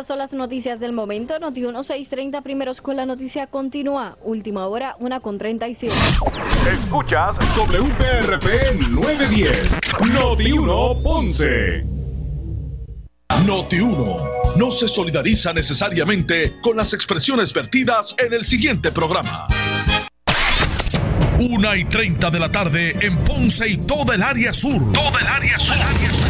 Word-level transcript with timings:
Estas 0.00 0.06
son 0.06 0.18
las 0.18 0.32
noticias 0.32 0.80
del 0.80 0.92
momento. 0.92 1.38
Noti 1.38 1.60
1630 1.60 2.40
primeros 2.40 2.80
con 2.80 2.96
la 2.96 3.04
noticia 3.04 3.48
continúa. 3.48 4.16
Última 4.22 4.66
hora, 4.66 4.96
una 4.98 5.20
con 5.20 5.36
37. 5.36 5.94
Escuchas 6.72 7.36
WPRP 7.54 8.80
910. 8.92 9.78
Noti 10.10 10.52
1 10.52 11.02
Ponce. 11.02 11.84
Noti 13.44 13.80
1 13.80 14.16
no 14.56 14.70
se 14.70 14.88
solidariza 14.88 15.52
necesariamente 15.52 16.58
con 16.62 16.78
las 16.78 16.94
expresiones 16.94 17.52
vertidas 17.52 18.14
en 18.16 18.32
el 18.32 18.46
siguiente 18.46 18.92
programa. 18.92 19.48
Una 21.40 21.76
y 21.76 21.84
30 21.84 22.30
de 22.30 22.40
la 22.40 22.50
tarde 22.50 22.96
en 23.02 23.18
Ponce 23.18 23.68
y 23.68 23.76
toda 23.76 24.14
el 24.14 24.22
área 24.22 24.54
sur. 24.54 24.80
Toda 24.94 25.20
el 25.20 25.26
área 25.26 25.58
sur. 25.58 26.29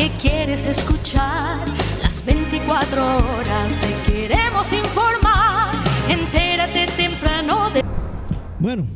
¿Qué 0.00 0.10
quieres 0.18 0.66
escuchar? 0.66 1.58
Las 2.00 2.24
24 2.24 3.02
horas 3.04 3.78
te 3.82 4.10
queremos 4.10 4.72
informar. 4.72 5.74
Entérate 6.08 6.86
temprano 6.96 7.68
de... 7.68 7.84
Bueno, 8.58 8.86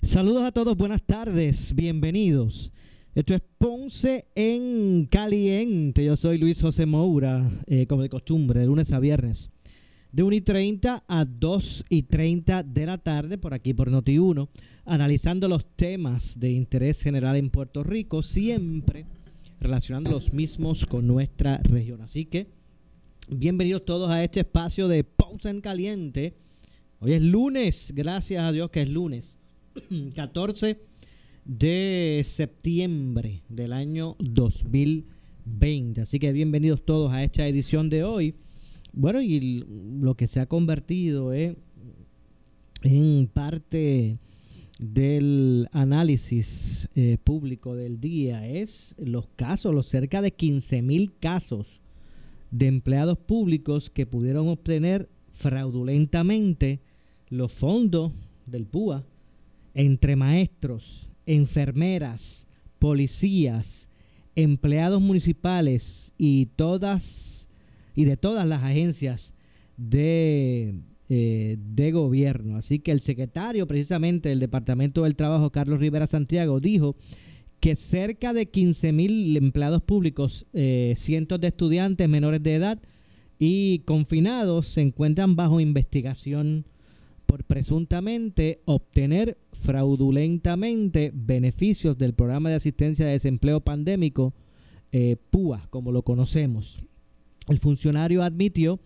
saludos 0.00 0.44
a 0.44 0.50
todos, 0.50 0.78
buenas 0.78 1.02
tardes, 1.02 1.74
bienvenidos. 1.74 2.72
Esto 3.14 3.34
es 3.34 3.42
Ponce 3.58 4.28
en 4.34 5.04
Caliente. 5.10 6.02
Yo 6.02 6.16
soy 6.16 6.38
Luis 6.38 6.62
José 6.62 6.86
Moura, 6.86 7.46
eh, 7.66 7.86
como 7.86 8.00
de 8.00 8.08
costumbre, 8.08 8.60
de 8.60 8.66
lunes 8.66 8.90
a 8.92 9.00
viernes. 9.00 9.50
De 10.10 10.22
1 10.22 10.36
y 10.36 10.40
30 10.40 11.04
a 11.06 11.24
2 11.26 11.84
y 11.90 12.04
30 12.04 12.62
de 12.62 12.86
la 12.86 12.96
tarde, 12.96 13.36
por 13.36 13.52
aquí 13.52 13.74
por 13.74 13.90
Noti1, 13.90 14.48
analizando 14.86 15.48
los 15.48 15.66
temas 15.76 16.40
de 16.40 16.50
interés 16.52 17.02
general 17.02 17.36
en 17.36 17.50
Puerto 17.50 17.84
Rico, 17.84 18.22
siempre 18.22 19.04
relacionando 19.60 20.10
los 20.10 20.32
mismos 20.32 20.86
con 20.86 21.06
nuestra 21.06 21.58
región. 21.58 22.00
Así 22.00 22.24
que, 22.24 22.48
bienvenidos 23.28 23.84
todos 23.84 24.10
a 24.10 24.22
este 24.22 24.40
espacio 24.40 24.88
de 24.88 25.04
Pausa 25.04 25.50
en 25.50 25.60
Caliente. 25.60 26.34
Hoy 27.00 27.12
es 27.12 27.22
lunes, 27.22 27.92
gracias 27.94 28.42
a 28.42 28.52
Dios 28.52 28.70
que 28.70 28.82
es 28.82 28.88
lunes, 28.88 29.36
14 30.14 30.80
de 31.44 32.24
septiembre 32.26 33.42
del 33.48 33.72
año 33.72 34.16
2020. 34.18 36.00
Así 36.02 36.18
que 36.18 36.32
bienvenidos 36.32 36.84
todos 36.84 37.12
a 37.12 37.24
esta 37.24 37.46
edición 37.46 37.88
de 37.88 38.04
hoy. 38.04 38.34
Bueno, 38.92 39.20
y 39.20 39.64
lo 40.00 40.16
que 40.16 40.26
se 40.26 40.40
ha 40.40 40.46
convertido 40.46 41.32
en 41.32 41.56
parte 43.32 44.18
del 44.78 45.68
análisis 45.72 46.88
eh, 46.94 47.18
público 47.22 47.74
del 47.74 48.00
día 48.00 48.46
es 48.46 48.94
los 48.98 49.26
casos, 49.34 49.74
los 49.74 49.88
cerca 49.88 50.22
de 50.22 50.32
15 50.32 50.82
mil 50.82 51.12
casos 51.18 51.80
de 52.50 52.68
empleados 52.68 53.18
públicos 53.18 53.90
que 53.90 54.06
pudieron 54.06 54.48
obtener 54.48 55.08
fraudulentamente 55.32 56.80
los 57.28 57.52
fondos 57.52 58.12
del 58.46 58.66
PUA 58.66 59.04
entre 59.74 60.16
maestros, 60.16 61.10
enfermeras, 61.26 62.46
policías, 62.78 63.88
empleados 64.34 65.02
municipales 65.02 66.12
y 66.16 66.46
todas 66.46 67.48
y 67.94 68.04
de 68.04 68.16
todas 68.16 68.46
las 68.46 68.62
agencias 68.62 69.34
de 69.76 70.80
eh, 71.08 71.56
de 71.58 71.90
gobierno. 71.92 72.56
Así 72.56 72.80
que 72.80 72.92
el 72.92 73.00
secretario 73.00 73.66
precisamente 73.66 74.28
del 74.28 74.40
Departamento 74.40 75.04
del 75.04 75.16
Trabajo, 75.16 75.50
Carlos 75.50 75.80
Rivera 75.80 76.06
Santiago, 76.06 76.60
dijo 76.60 76.96
que 77.60 77.76
cerca 77.76 78.32
de 78.32 78.46
15 78.46 78.92
mil 78.92 79.36
empleados 79.36 79.82
públicos, 79.82 80.46
eh, 80.52 80.94
cientos 80.96 81.40
de 81.40 81.48
estudiantes 81.48 82.08
menores 82.08 82.42
de 82.42 82.54
edad 82.54 82.78
y 83.38 83.80
confinados 83.80 84.68
se 84.68 84.82
encuentran 84.82 85.34
bajo 85.34 85.60
investigación 85.60 86.66
por 87.26 87.44
presuntamente 87.44 88.60
obtener 88.64 89.38
fraudulentamente 89.52 91.10
beneficios 91.14 91.98
del 91.98 92.14
programa 92.14 92.48
de 92.48 92.56
asistencia 92.56 93.06
de 93.06 93.12
desempleo 93.12 93.60
pandémico 93.60 94.34
eh, 94.92 95.16
PUA, 95.30 95.66
como 95.70 95.92
lo 95.92 96.02
conocemos. 96.02 96.82
El 97.48 97.58
funcionario 97.58 98.22
admitió 98.22 98.80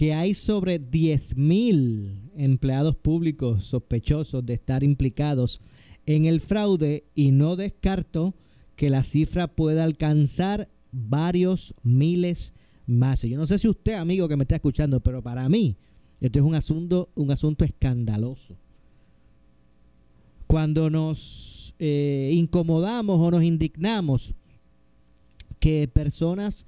que 0.00 0.14
hay 0.14 0.32
sobre 0.32 0.80
10.000 0.80 2.30
empleados 2.34 2.96
públicos 2.96 3.66
sospechosos 3.66 4.46
de 4.46 4.54
estar 4.54 4.82
implicados 4.82 5.60
en 6.06 6.24
el 6.24 6.40
fraude 6.40 7.04
y 7.14 7.32
no 7.32 7.54
descarto 7.54 8.32
que 8.76 8.88
la 8.88 9.02
cifra 9.02 9.46
pueda 9.46 9.84
alcanzar 9.84 10.70
varios 10.90 11.74
miles 11.82 12.54
más. 12.86 13.20
Yo 13.20 13.36
no 13.36 13.46
sé 13.46 13.58
si 13.58 13.68
usted, 13.68 13.92
amigo 13.92 14.26
que 14.26 14.36
me 14.38 14.44
está 14.44 14.54
escuchando, 14.54 15.00
pero 15.00 15.20
para 15.20 15.46
mí 15.50 15.76
esto 16.22 16.38
es 16.38 16.44
un 16.46 16.54
asunto, 16.54 17.10
un 17.14 17.30
asunto 17.30 17.66
escandaloso. 17.66 18.56
Cuando 20.46 20.88
nos 20.88 21.74
eh, 21.78 22.30
incomodamos 22.32 23.20
o 23.20 23.30
nos 23.30 23.42
indignamos 23.42 24.32
que 25.58 25.88
personas 25.88 26.64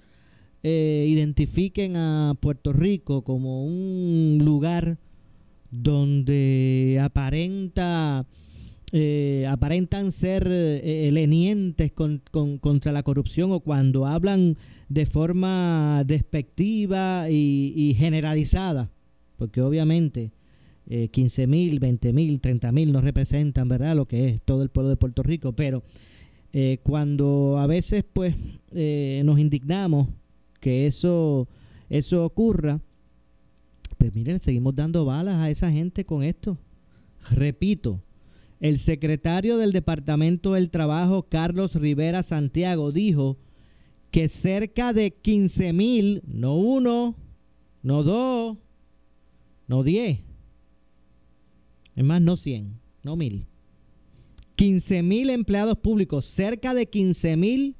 eh, 0.62 1.06
identifiquen 1.08 1.96
a 1.96 2.34
Puerto 2.40 2.72
Rico 2.72 3.22
como 3.22 3.64
un 3.64 4.38
lugar 4.42 4.98
donde 5.70 6.98
aparenta 7.02 8.26
eh, 8.94 9.46
aparentan 9.48 10.12
ser 10.12 10.46
eh, 10.46 11.08
lenientes 11.10 11.92
contra 11.92 12.92
la 12.92 13.02
corrupción 13.02 13.50
o 13.50 13.60
cuando 13.60 14.04
hablan 14.04 14.58
de 14.90 15.06
forma 15.06 16.04
despectiva 16.06 17.30
y, 17.30 17.96
generalizada, 17.98 18.90
porque 19.38 19.62
obviamente 19.62 20.30
eh, 20.90 21.08
15 21.08 21.46
mil, 21.46 21.80
20 21.80 22.12
mil, 22.12 22.38
30 22.38 22.70
mil 22.70 22.92
no 22.92 23.00
representan 23.00 23.66
verdad 23.66 23.96
lo 23.96 24.04
que 24.04 24.28
es 24.28 24.42
todo 24.42 24.62
el 24.62 24.68
pueblo 24.68 24.90
de 24.90 24.96
Puerto 24.96 25.22
Rico, 25.22 25.54
pero 25.54 25.82
cuando 26.82 27.56
a 27.58 27.66
veces 27.66 28.04
pues 28.12 28.36
nos 28.74 29.38
indignamos 29.38 30.08
que 30.62 30.86
eso, 30.86 31.48
eso 31.90 32.24
ocurra, 32.24 32.80
pues 33.98 34.14
miren, 34.14 34.38
seguimos 34.38 34.76
dando 34.76 35.04
balas 35.04 35.38
a 35.38 35.50
esa 35.50 35.72
gente 35.72 36.06
con 36.06 36.22
esto. 36.22 36.56
Repito, 37.32 38.00
el 38.60 38.78
secretario 38.78 39.58
del 39.58 39.72
Departamento 39.72 40.52
del 40.52 40.70
Trabajo, 40.70 41.24
Carlos 41.24 41.74
Rivera 41.74 42.22
Santiago, 42.22 42.92
dijo 42.92 43.38
que 44.12 44.28
cerca 44.28 44.92
de 44.92 45.10
15 45.10 45.72
mil, 45.72 46.22
no 46.28 46.54
uno, 46.54 47.16
no 47.82 48.04
dos, 48.04 48.56
no 49.66 49.82
diez, 49.82 50.20
es 51.96 52.04
más, 52.04 52.22
no 52.22 52.36
100, 52.36 52.78
no 53.02 53.16
mil, 53.16 53.46
15 54.54 55.02
mil 55.02 55.28
empleados 55.30 55.76
públicos, 55.78 56.26
cerca 56.26 56.72
de 56.72 56.86
15 56.86 57.36
mil 57.36 57.76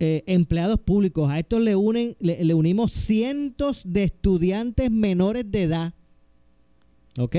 eh, 0.00 0.22
empleados 0.26 0.78
públicos. 0.80 1.30
A 1.30 1.38
estos 1.38 1.60
le, 1.60 1.74
unen, 1.74 2.16
le, 2.20 2.54
unimos 2.54 2.92
cientos 2.92 3.82
de 3.84 4.04
estudiantes 4.04 4.90
menores 4.90 5.50
de 5.50 5.62
edad. 5.64 5.94
¿Ok? 7.18 7.36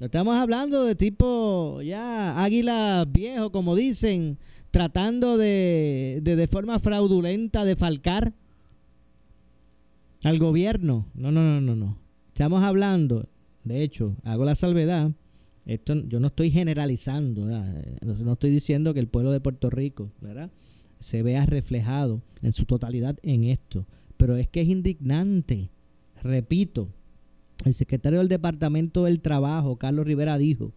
Estamos 0.00 0.36
hablando 0.36 0.84
de 0.84 0.94
tipo 0.94 1.80
ya 1.82 2.42
águila 2.42 3.04
viejo, 3.08 3.50
como 3.50 3.74
dicen, 3.74 4.38
tratando 4.70 5.36
de, 5.38 6.20
de, 6.22 6.36
de 6.36 6.46
forma 6.46 6.78
fraudulenta 6.78 7.64
de 7.64 7.76
falcar 7.76 8.32
al 10.22 10.38
gobierno. 10.38 11.06
No, 11.14 11.32
no, 11.32 11.42
no, 11.42 11.60
no, 11.60 11.74
no. 11.74 11.96
Estamos 12.28 12.62
hablando, 12.62 13.26
de 13.64 13.82
hecho, 13.82 14.14
hago 14.22 14.44
la 14.44 14.54
salvedad. 14.54 15.10
Esto 15.64 15.94
yo 16.06 16.20
no 16.20 16.28
estoy 16.28 16.52
generalizando, 16.52 17.46
no 17.46 18.32
estoy 18.34 18.50
diciendo 18.50 18.94
que 18.94 19.00
el 19.00 19.08
pueblo 19.08 19.32
de 19.32 19.40
Puerto 19.40 19.68
Rico, 19.68 20.12
¿verdad? 20.20 20.50
Se 21.00 21.22
vea 21.22 21.46
reflejado 21.46 22.22
en 22.42 22.52
su 22.52 22.64
totalidad 22.64 23.18
en 23.22 23.44
esto. 23.44 23.86
Pero 24.16 24.36
es 24.36 24.48
que 24.48 24.62
es 24.62 24.68
indignante. 24.68 25.70
Repito, 26.22 26.88
el 27.64 27.74
secretario 27.74 28.18
del 28.18 28.28
Departamento 28.28 29.04
del 29.04 29.20
Trabajo, 29.20 29.76
Carlos 29.76 30.06
Rivera, 30.06 30.38
dijo 30.38 30.72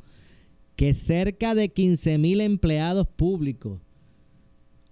que 0.75 0.93
cerca 0.93 1.55
de 1.55 1.69
15 1.69 2.17
mil 2.17 2.41
empleados 2.41 3.07
públicos, 3.07 3.79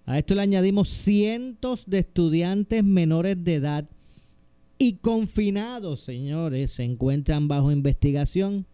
a 0.06 0.18
esto 0.18 0.36
le 0.36 0.42
añadimos 0.42 0.90
cientos 0.90 1.84
de 1.86 2.00
estudiantes 2.00 2.84
menores 2.84 3.44
de 3.44 3.56
edad 3.56 3.90
y 4.80 4.94
confinados, 4.94 6.02
señores, 6.02 6.72
se 6.74 6.84
encuentran 6.84 7.48
bajo 7.48 7.72
investigación 7.72 8.66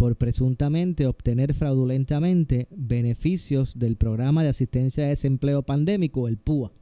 por 0.00 0.16
presuntamente 0.16 1.06
obtener 1.06 1.52
fraudulentamente 1.52 2.68
beneficios 2.70 3.78
del 3.78 3.96
programa 3.96 4.42
de 4.42 4.48
asistencia 4.48 5.02
de 5.02 5.10
desempleo 5.10 5.62
pandémico, 5.62 6.26
el 6.26 6.38
PUA. 6.38 6.72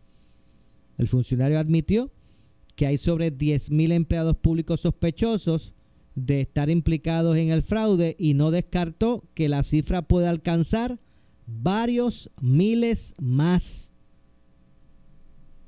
El 0.98 1.08
funcionario 1.08 1.58
admitió 1.58 2.12
que 2.76 2.86
hay 2.86 2.96
sobre 2.96 3.36
10.000 3.36 3.90
empleados 3.90 4.36
públicos 4.36 4.82
sospechosos 4.82 5.74
de 6.14 6.42
estar 6.42 6.70
implicados 6.70 7.36
en 7.36 7.50
el 7.50 7.62
fraude 7.62 8.14
y 8.20 8.34
no 8.34 8.52
descartó 8.52 9.24
que 9.34 9.48
la 9.48 9.64
cifra 9.64 10.02
pueda 10.02 10.30
alcanzar 10.30 11.00
varios 11.44 12.30
miles 12.40 13.14
más. 13.20 13.90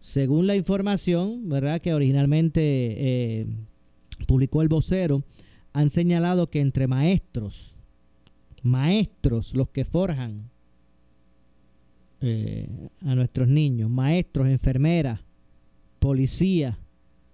Según 0.01 0.47
la 0.47 0.55
información, 0.55 1.49
¿verdad? 1.49 1.81
Que 1.81 1.95
originalmente 1.95 2.61
eh, 2.63 3.47
publicó 4.29 4.63
el 4.63 4.69
vocero, 4.69 5.25
han 5.73 5.91
señalado 5.91 6.51
que 6.51 6.61
entre 6.61 6.87
maestros, 6.87 7.75
maestros, 8.63 9.55
los 9.55 9.69
que 9.71 9.85
forjan 9.85 10.51
eh, 12.21 12.69
a 13.03 13.15
nuestros 13.15 13.49
niños, 13.49 13.89
maestros, 13.89 14.49
enfermeras, 14.49 15.21
policías, 15.99 16.77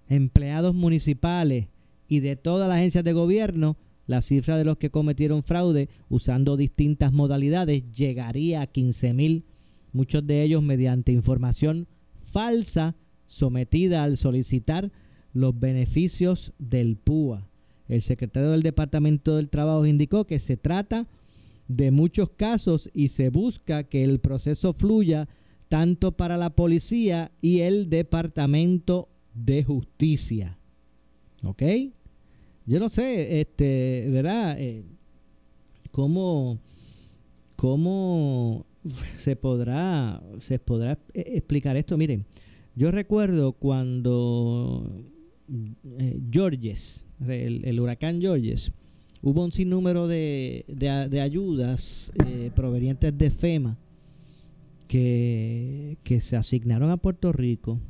empleados 0.09 0.75
municipales 0.75 1.67
y 2.09 2.21
de 2.21 2.37
todas 2.37 2.69
las 2.69 2.79
agencias 2.79 3.05
de 3.05 3.13
gobierno, 3.13 3.77
la 4.07 4.21
cifra 4.21 4.57
de 4.57 4.65
los 4.65 4.79
que 4.79 4.91
cometieron 4.91 5.43
fraude 5.43 5.89
usando 6.09 6.57
distintas 6.57 7.13
modalidades 7.13 7.83
llegaría 7.91 8.61
a 8.61 8.67
15 8.69 9.13
mil, 9.15 9.45
muchos 9.93 10.25
de 10.27 10.43
ellos 10.45 10.63
mediante 10.63 11.11
información 11.11 11.89
falsa 12.23 12.95
sometida 13.25 14.05
al 14.05 14.17
solicitar 14.17 14.93
los 15.33 15.59
beneficios 15.59 16.53
del 16.59 16.97
PUA. 16.97 17.49
El 17.89 18.03
secretario 18.03 18.51
del 18.51 18.63
Departamento 18.63 19.37
del 19.37 19.49
Trabajo 19.49 19.87
indicó 19.87 20.27
que 20.27 20.39
se 20.39 20.57
trata 20.57 21.07
de 21.69 21.91
muchos 21.91 22.31
casos 22.31 22.91
y 22.95 23.09
se 23.09 23.29
busca 23.29 23.85
que 23.85 24.05
el 24.05 24.21
proceso 24.21 24.73
fluya 24.73 25.29
tanto 25.69 26.13
para 26.13 26.37
la 26.37 26.51
policía 26.51 27.33
y 27.41 27.61
el 27.61 27.91
Departamento 27.91 29.09
de 29.35 29.65
Justicia. 29.65 30.59
¿Ok? 31.43 31.63
Yo 32.67 32.81
no 32.81 32.89
sé, 32.89 33.41
este, 33.41 34.09
¿verdad? 34.11 34.57
Eh, 34.59 34.85
¿Cómo, 35.93 36.59
cómo 37.55 38.67
se 39.19 39.37
podrá, 39.37 40.23
se 40.41 40.59
podrá 40.59 40.99
e-, 41.15 41.37
explicar 41.37 41.77
esto? 41.77 41.97
Miren, 41.97 42.25
yo 42.75 42.91
recuerdo 42.91 43.53
cuando 43.53 44.91
eh, 45.99 46.21
Georges, 46.31 47.06
el, 47.27 47.81
huracán 47.81 48.21
Georges, 48.21 48.73
hubo 49.23 49.45
un 49.45 49.53
sinnúmero 49.53 50.09
de, 50.09 50.65
de, 50.69 51.21
ayudas 51.21 52.13
eh, 52.27 52.51
provenientes 52.55 53.17
de 53.17 53.31
FEMA 53.31 53.79
que, 54.89 55.99
que 56.05 56.21
se 56.21 56.37
asignaron 56.37 56.91
a 56.91 56.97
Puerto 56.97 57.33
Rico 57.33 57.81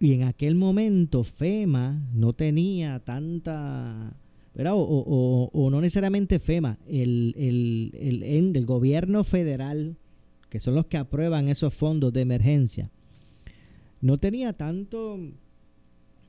y 0.00 0.14
en 0.14 0.22
aquel 0.22 0.54
momento 0.54 1.24
FEMA 1.24 2.00
no 2.14 2.32
tenía 2.32 3.00
tanta, 3.00 4.14
¿verdad? 4.54 4.72
O, 4.74 5.68
no 5.70 5.80
necesariamente 5.80 6.38
FEMA, 6.38 6.78
el, 6.88 7.34
el, 7.36 8.22
el, 8.24 8.56
el, 8.56 8.66
gobierno 8.66 9.24
federal, 9.24 9.96
que 10.48 10.58
son 10.58 10.74
los 10.74 10.86
que 10.86 10.96
aprueban 10.96 11.50
esos 11.50 11.74
fondos 11.74 12.14
de 12.14 12.22
emergencia, 12.22 12.90
no 14.00 14.16
tenía 14.16 14.54
tanto, 14.54 15.18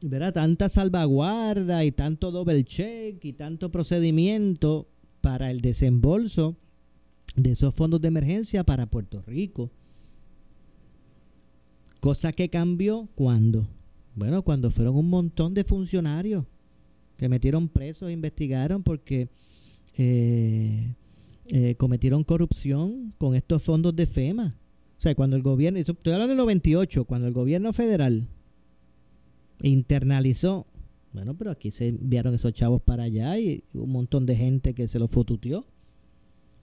¿verdad? 0.02 0.34
Tanta 0.34 0.70
salvaguarda 0.70 1.86
y 1.86 1.92
tanto 1.92 2.32
double 2.32 2.64
check 2.64 3.24
y 3.24 3.34
tanto 3.34 3.72
procedimiento 3.72 4.88
para 5.22 5.52
el 5.52 5.62
desembolso 5.62 6.56
de 7.36 7.52
esos 7.52 7.74
fondos 7.74 8.02
de 8.02 8.08
emergencia 8.08 8.64
para 8.64 8.88
Puerto 8.88 9.22
Rico. 9.22 9.70
Cosa 12.00 12.32
que 12.32 12.50
cambió 12.50 13.08
cuando, 13.14 13.68
bueno, 14.16 14.42
cuando 14.42 14.72
fueron 14.72 14.96
un 14.96 15.10
montón 15.10 15.54
de 15.54 15.64
funcionarios 15.64 16.46
que 17.18 17.30
metieron 17.30 17.68
presos 17.68 18.10
e 18.10 18.14
investigaron 18.14 18.82
porque 18.82 19.30
eh, 19.98 20.96
eh, 21.48 21.76
cometieron 21.76 22.24
corrupción 22.24 23.14
con 23.20 23.36
estos 23.36 23.62
fondos 23.62 23.96
de 23.96 24.08
FEMA. 24.08 24.56
O 24.98 25.02
sea, 25.02 25.14
cuando 25.14 25.36
el 25.36 25.44
gobierno, 25.44 25.80
estoy 25.80 26.14
hablando 26.14 26.30
del 26.30 26.38
98, 26.38 27.06
cuando 27.06 27.28
el 27.28 27.34
gobierno 27.34 27.74
federal 27.74 28.28
internalizó, 29.64 30.68
bueno, 31.14 31.36
pero 31.36 31.52
aquí 31.52 31.72
se 31.72 31.90
enviaron 31.90 32.34
esos 32.34 32.54
chavos 32.54 32.82
para 32.82 33.04
allá 33.04 33.38
y 33.38 33.64
un 33.74 33.92
montón 33.92 34.26
de 34.26 34.36
gente 34.36 34.74
que 34.74 34.88
se 34.88 35.00
los 35.00 35.12
fotuteó. 35.12 35.66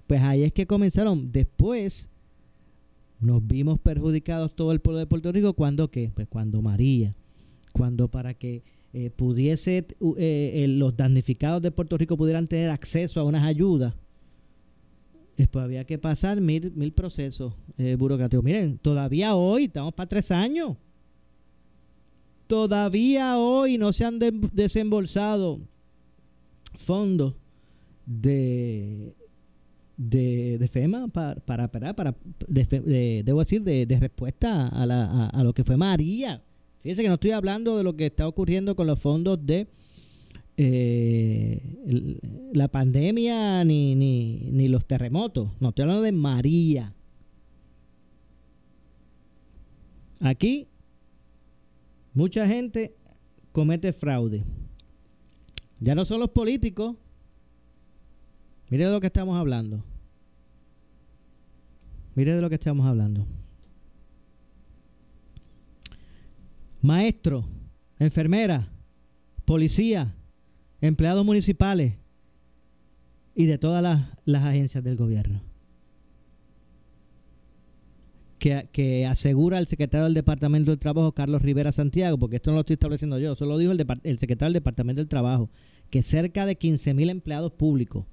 Pues 0.07 0.23
ahí 0.23 0.43
es 0.43 0.53
que 0.53 0.67
comenzaron. 0.67 1.31
Después 1.33 2.09
nos 3.21 3.47
vimos 3.47 3.79
perjudicados 3.79 4.55
todo 4.57 4.73
el 4.73 4.81
pueblo 4.81 5.01
de 5.01 5.07
Puerto 5.07 5.33
Rico 5.33 5.53
cuando 5.53 5.91
qué? 5.91 6.11
Pues 6.15 6.29
cuando 6.29 6.63
María, 6.63 7.15
cuando 7.73 8.09
para 8.09 8.35
que 8.35 8.63
eh, 8.95 9.11
pudiese 9.11 9.87
eh, 10.17 10.67
los 10.69 10.97
damnificados 10.97 11.61
de 11.61 11.71
Puerto 11.71 11.99
Rico 11.99 12.17
pudieran 12.17 12.49
tener 12.49 12.71
acceso 12.71 13.21
a 13.21 13.25
unas 13.25 13.45
ayudas, 13.45 13.95
después 15.37 15.63
había 15.63 15.85
que 15.85 15.99
pasar 15.99 16.41
mil, 16.41 16.73
mil 16.75 16.93
procesos 16.93 17.53
eh, 17.77 17.97
burocráticos. 17.97 18.45
Miren, 18.45 18.79
todavía 18.79 19.35
hoy, 19.35 19.65
estamos 19.65 19.93
para 19.93 20.09
tres 20.09 20.31
años, 20.31 20.77
todavía 22.49 23.39
hoy 23.39 23.79
no 23.79 23.93
se 23.93 24.05
han 24.05 24.19
desembolsado 24.53 25.61
fondos 26.77 27.35
de 28.07 29.15
de, 29.99 30.59
de 30.59 30.69
FEMA 30.69 31.09
para, 31.09 31.35
para, 31.41 31.69
para, 31.69 31.93
para 31.93 32.15
debo 32.47 33.41
decir, 33.41 33.63
de, 33.63 33.85
de 33.85 34.01
respuesta 34.01 34.69
a, 34.69 34.87
la, 34.87 35.27
a, 35.27 35.43
lo 35.43 35.53
que 35.53 35.65
fue 35.65 35.77
María. 35.77 36.41
Fíjense 36.83 37.03
que 37.03 37.09
no 37.09 37.15
estoy 37.15 37.33
hablando 37.33 37.77
de 37.77 37.83
lo 37.83 37.97
que 37.97 38.07
está 38.07 38.27
ocurriendo 38.27 38.77
con 38.77 38.87
los 38.87 38.99
fondos 39.01 39.45
de 39.45 39.67
eh, 40.57 41.61
la 42.53 42.69
pandemia 42.69 43.65
ni, 43.65 43.97
ni, 43.97 44.49
ni 44.53 44.69
los 44.69 44.85
terremotos. 44.87 45.51
No 45.59 45.71
estoy 45.71 45.83
hablando 45.83 46.03
de 46.03 46.13
María. 46.13 46.95
Aquí 50.21 50.69
mucha 52.19 52.47
gente 52.47 52.97
comete 53.53 53.93
fraude. 53.93 54.45
Ya 55.81 55.95
no 55.95 56.05
son 56.05 56.21
los 56.21 56.31
políticos 56.31 56.97
Mire 58.71 58.85
de 58.85 58.91
lo 58.91 59.01
que 59.01 59.07
estamos 59.07 59.37
hablando. 59.39 59.83
Mire 62.15 62.35
de 62.35 62.43
lo 62.43 62.49
que 62.49 62.57
estamos 62.57 62.87
hablando. 62.87 63.27
Maestro, 66.83 67.47
enfermera, 67.99 68.69
policía, 69.45 70.15
empleados 70.81 71.25
municipales 71.25 71.95
y 73.35 73.47
de 73.47 73.59
todas 73.59 73.83
las, 74.25 74.45
agencias 74.45 74.85
del 74.85 74.97
gobierno. 74.97 75.41
Que, 78.39 79.07
asegura 79.07 79.59
el 79.59 79.67
secretario 79.67 80.05
del 80.05 80.15
Departamento 80.15 80.71
del 80.71 80.79
Trabajo, 80.79 81.13
Carlos 81.13 81.43
Rivera 81.43 81.73
Santiago, 81.73 82.19
porque 82.19 82.37
esto 82.37 82.51
no 82.51 82.57
lo 82.57 82.61
estoy 82.61 82.75
estableciendo 82.75 83.19
yo, 83.19 83.35
solo 83.35 83.59
dijo 83.59 83.73
el, 83.73 83.85
el 84.05 84.19
secretario 84.19 84.53
del 84.53 84.61
Departamento 84.61 85.01
del 85.01 85.09
Trabajo, 85.09 85.51
que 85.91 86.03
cerca 86.03 86.47
de 86.47 86.57
15 86.57 86.95
mil 86.95 87.11
empleados 87.11 87.53
públicos 87.53 88.05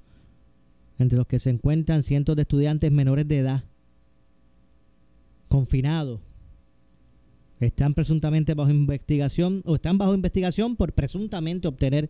entre 0.98 1.18
los 1.18 1.28
que 1.28 1.40
se 1.40 1.50
encuentran 1.50 2.04
cientos 2.04 2.36
de 2.36 2.44
estudiantes 2.44 2.92
menores 2.92 3.28
de 3.28 3.40
edad 3.40 3.64
confinados. 5.48 6.20
Están 7.60 7.94
presuntamente 7.94 8.54
bajo 8.54 8.70
investigación 8.70 9.62
o 9.66 9.76
están 9.76 9.98
bajo 9.98 10.14
investigación 10.14 10.76
por 10.76 10.94
presuntamente 10.94 11.68
obtener 11.68 12.10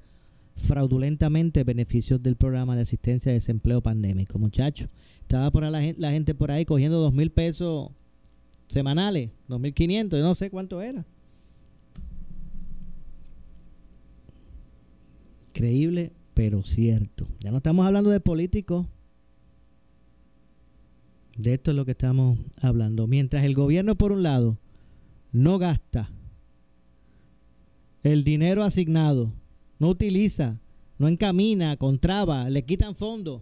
fraudulentamente 0.55 1.63
beneficios 1.63 2.21
del 2.23 2.35
programa 2.35 2.75
de 2.75 2.81
asistencia 2.83 3.31
de 3.31 3.37
desempleo 3.37 3.81
pandémico. 3.81 4.39
Muchachos, 4.39 4.89
estaba 5.21 5.51
por 5.51 5.63
la, 5.63 5.93
la 5.97 6.11
gente 6.11 6.33
por 6.33 6.51
ahí 6.51 6.65
cogiendo 6.65 6.99
dos 6.99 7.13
mil 7.13 7.29
pesos 7.29 7.91
semanales, 8.67 9.31
dos 9.47 9.59
mil 9.59 9.73
quinientos, 9.73 10.19
yo 10.19 10.25
no 10.25 10.35
sé 10.35 10.49
cuánto 10.49 10.81
era. 10.81 11.05
Increíble 15.49 16.11
pero 16.35 16.61
cierto. 16.63 17.27
Ya 17.39 17.49
no 17.49 17.57
estamos 17.57 17.87
hablando 17.87 18.11
de 18.11 18.19
políticos. 18.19 18.85
De 21.37 21.53
esto 21.53 21.71
es 21.71 21.77
lo 21.77 21.85
que 21.85 21.91
estamos 21.91 22.37
hablando. 22.61 23.07
Mientras 23.07 23.43
el 23.43 23.55
gobierno, 23.55 23.95
por 23.95 24.11
un 24.11 24.21
lado, 24.21 24.57
no 25.31 25.57
gasta 25.57 26.09
el 28.03 28.23
dinero 28.23 28.63
asignado, 28.63 29.31
no 29.79 29.89
utiliza, 29.89 30.59
no 30.99 31.07
encamina, 31.07 31.75
contraba, 31.77 32.49
le 32.49 32.63
quitan 32.63 32.95
fondos. 32.95 33.41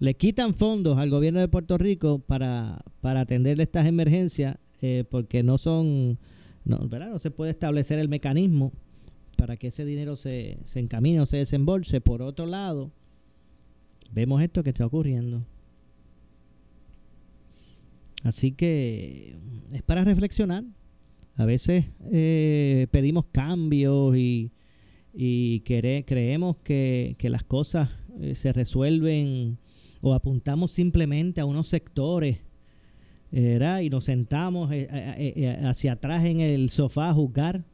Le 0.00 0.14
quitan 0.14 0.54
fondos 0.54 0.98
al 0.98 1.10
gobierno 1.10 1.40
de 1.40 1.48
Puerto 1.48 1.76
Rico 1.76 2.20
para, 2.20 2.84
para 3.00 3.20
atender 3.20 3.60
estas 3.60 3.86
emergencias 3.86 4.56
eh, 4.80 5.04
porque 5.10 5.42
no 5.42 5.58
son 5.58 6.18
no, 6.64 6.78
¿verdad? 6.88 7.10
no 7.10 7.18
se 7.18 7.30
puede 7.30 7.50
establecer 7.50 7.98
el 7.98 8.08
mecanismo 8.08 8.72
para 9.36 9.56
que 9.56 9.68
ese 9.68 9.84
dinero 9.84 10.16
se, 10.16 10.58
se 10.64 10.80
encamine 10.80 11.20
o 11.20 11.26
se 11.26 11.38
desembolse. 11.38 12.00
Por 12.00 12.22
otro 12.22 12.44
lado, 12.46 12.90
vemos 14.12 14.42
esto 14.42 14.62
que 14.62 14.70
está 14.70 14.84
ocurriendo. 14.84 15.42
Así 18.24 18.52
que 18.52 19.36
es 19.72 19.82
para 19.82 20.04
reflexionar. 20.04 20.64
A 21.36 21.44
veces 21.44 21.86
eh, 22.10 22.88
pedimos 22.90 23.26
cambios 23.30 24.16
y, 24.16 24.50
y 25.14 25.60
creemos 25.60 26.56
que, 26.58 27.14
que, 27.16 27.30
las 27.30 27.44
cosas 27.44 27.90
eh, 28.20 28.34
se 28.34 28.52
resuelven 28.52 29.56
o 30.00 30.14
apuntamos 30.14 30.72
simplemente 30.72 31.40
a 31.40 31.44
unos 31.44 31.68
sectores 31.68 32.38
y 33.30 33.90
nos 33.90 34.04
sentamos 34.04 34.70
eh, 34.72 35.58
hacia 35.62 35.92
atrás 35.92 36.24
en 36.24 36.40
el 36.40 36.70
sofá 36.70 37.10
a 37.10 37.14
juzgar 37.14 37.64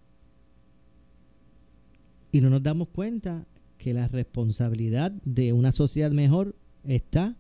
y 2.35 2.41
no 2.41 2.51
nos 2.51 2.65
damos 2.65 2.89
cuenta 2.89 3.47
que 3.79 3.95
la 3.95 4.09
responsabilidad 4.09 5.13
de 5.25 5.53
una 5.53 5.71
sociedad 5.71 6.11
mejor 6.11 6.57
está 6.83 7.37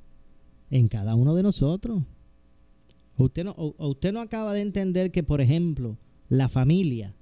en 0.71 0.87
cada 0.87 1.17
uno 1.17 1.35
de 1.35 1.43
nosotros. 1.43 2.05
Usted 3.19 3.43
no, 3.43 3.57
usted 3.79 4.12
no 4.12 4.21
acaba 4.21 4.55
de 4.55 4.61
entender 4.61 5.11
que, 5.11 5.25
por 5.25 5.41
ejemplo, 5.41 5.97
la 6.29 6.49
familia, 6.49 7.12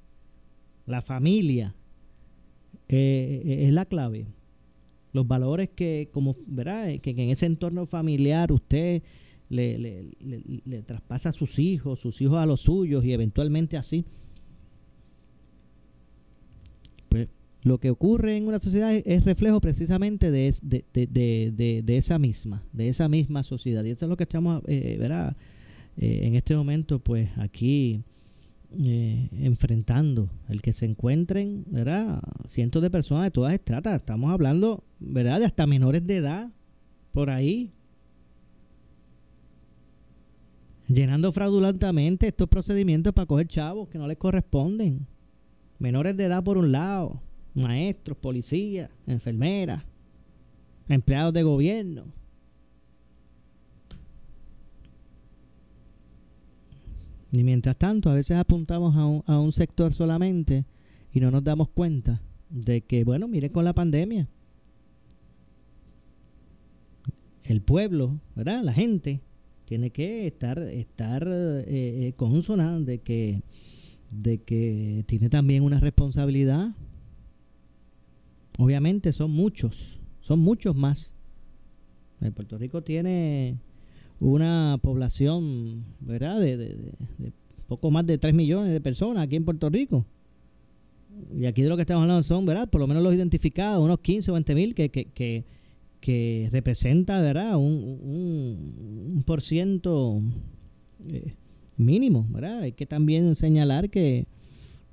la 0.86 1.00
familia 1.00 1.74
eh, 2.88 3.42
eh, 3.42 3.66
es 3.68 3.72
la 3.72 3.86
clave. 3.86 4.26
Los 5.12 5.26
valores 5.26 5.70
que, 5.70 6.08
como, 6.12 6.36
¿verdad? 6.46 6.98
Que, 7.00 7.10
en 7.10 7.30
ese 7.30 7.46
entorno 7.46 7.86
familiar 7.86 8.52
usted 8.52 9.02
le, 9.48 9.78
le, 9.78 10.04
le 10.64 10.82
traspasa 10.82 11.28
a 11.28 11.32
sus 11.32 11.58
hijos, 11.58 12.00
sus 12.00 12.20
hijos 12.22 12.38
a 12.38 12.46
los 12.46 12.62
suyos 12.62 13.04
y 13.04 13.12
eventualmente 13.12 13.76
así 13.76 14.04
lo 17.64 17.78
que 17.78 17.90
ocurre 17.90 18.36
en 18.36 18.48
una 18.48 18.58
sociedad 18.58 18.92
es 18.92 19.24
reflejo 19.24 19.60
precisamente 19.60 20.30
de, 20.30 20.52
de, 20.62 21.96
esa 21.96 22.18
misma, 22.18 22.64
de 22.72 22.88
esa 22.88 23.08
misma 23.08 23.42
sociedad. 23.42 23.84
Y 23.84 23.90
eso 23.90 24.04
es 24.06 24.08
lo 24.08 24.16
que 24.16 24.24
estamos, 24.24 24.62
eh, 24.66 24.96
¿verdad? 24.98 25.36
Eh, 25.96 26.20
en 26.24 26.34
este 26.34 26.56
momento, 26.56 26.98
pues 26.98 27.30
aquí 27.36 28.02
eh, 28.78 29.28
enfrentando, 29.40 30.30
el 30.48 30.62
que 30.62 30.72
se 30.72 30.86
encuentren, 30.86 31.64
¿verdad? 31.68 32.22
Cientos 32.46 32.82
de 32.82 32.90
personas 32.90 33.24
de 33.24 33.30
todas 33.30 33.54
estratas. 33.54 33.96
Estamos 33.96 34.30
hablando, 34.30 34.84
¿verdad? 35.00 35.40
De 35.40 35.46
hasta 35.46 35.66
menores 35.66 36.06
de 36.06 36.16
edad, 36.16 36.50
por 37.12 37.30
ahí. 37.30 37.72
Llenando 40.88 41.32
fraudulentamente 41.32 42.28
estos 42.28 42.48
procedimientos 42.48 43.12
para 43.12 43.26
coger 43.26 43.48
chavos 43.48 43.88
que 43.88 43.98
no 43.98 44.06
les 44.06 44.18
corresponden. 44.18 45.06
Menores 45.78 46.16
de 46.16 46.24
edad 46.24 46.44
por 46.44 46.58
un 46.58 46.72
lado 46.72 47.20
maestros, 47.54 48.16
policías, 48.16 48.90
enfermeras, 49.06 49.82
empleados 50.88 51.34
de 51.34 51.42
gobierno. 51.42 52.04
Y 57.32 57.42
mientras 57.42 57.76
tanto, 57.76 58.10
a 58.10 58.14
veces 58.14 58.36
apuntamos 58.36 58.94
a 58.94 59.06
un, 59.06 59.24
a 59.26 59.40
un 59.40 59.50
sector 59.50 59.94
solamente 59.94 60.66
y 61.12 61.20
no 61.20 61.30
nos 61.30 61.42
damos 61.42 61.68
cuenta 61.70 62.22
de 62.50 62.82
que, 62.82 63.02
bueno, 63.04 63.26
mire 63.26 63.50
con 63.50 63.64
la 63.64 63.72
pandemia. 63.72 64.28
El 67.42 67.62
pueblo, 67.62 68.20
¿verdad? 68.36 68.62
La 68.62 68.72
gente 68.72 69.20
tiene 69.64 69.90
que 69.90 70.26
estar, 70.26 70.58
estar 70.58 71.26
eh, 71.26 71.64
eh 71.66 72.80
de 72.80 72.98
que, 73.00 73.42
de 74.10 74.38
que 74.38 75.04
tiene 75.08 75.30
también 75.30 75.64
una 75.64 75.80
responsabilidad 75.80 76.74
Obviamente 78.58 79.12
son 79.12 79.30
muchos, 79.30 79.98
son 80.20 80.40
muchos 80.40 80.76
más. 80.76 81.12
Puerto 82.34 82.58
Rico 82.58 82.82
tiene 82.82 83.58
una 84.22 84.78
población, 84.82 85.84
¿verdad? 86.00 86.40
De, 86.40 86.76
poco 87.66 87.90
más 87.90 88.06
de 88.06 88.18
3 88.18 88.34
millones 88.34 88.72
de 88.72 88.80
personas 88.80 89.24
aquí 89.24 89.36
en 89.36 89.44
Puerto 89.44 89.68
Rico. 89.68 90.04
Y 91.38 91.46
aquí 91.46 91.62
de 91.62 91.68
lo 91.68 91.76
que 91.76 91.82
estamos 91.82 92.02
hablando 92.02 92.22
son, 92.22 92.46
¿verdad? 92.46 92.68
Por 92.68 92.80
lo 92.80 92.86
menos 92.86 93.02
los 93.02 93.14
identificados, 93.14 93.84
unos 93.84 94.00
15 94.00 94.30
o 94.30 94.34
20 94.34 94.54
mil 94.54 94.74
que, 94.74 94.88
que, 94.88 95.44
que, 96.00 96.48
representa, 96.50 97.20
¿verdad? 97.20 97.56
Un, 97.56 99.14
un, 99.14 99.22
por 99.24 99.42
ciento 99.42 100.20
eh, 101.08 101.34
mínimo, 101.76 102.26
¿verdad? 102.30 102.60
Hay 102.60 102.72
que 102.72 102.86
también 102.86 103.36
señalar 103.36 103.90
que, 103.90 104.26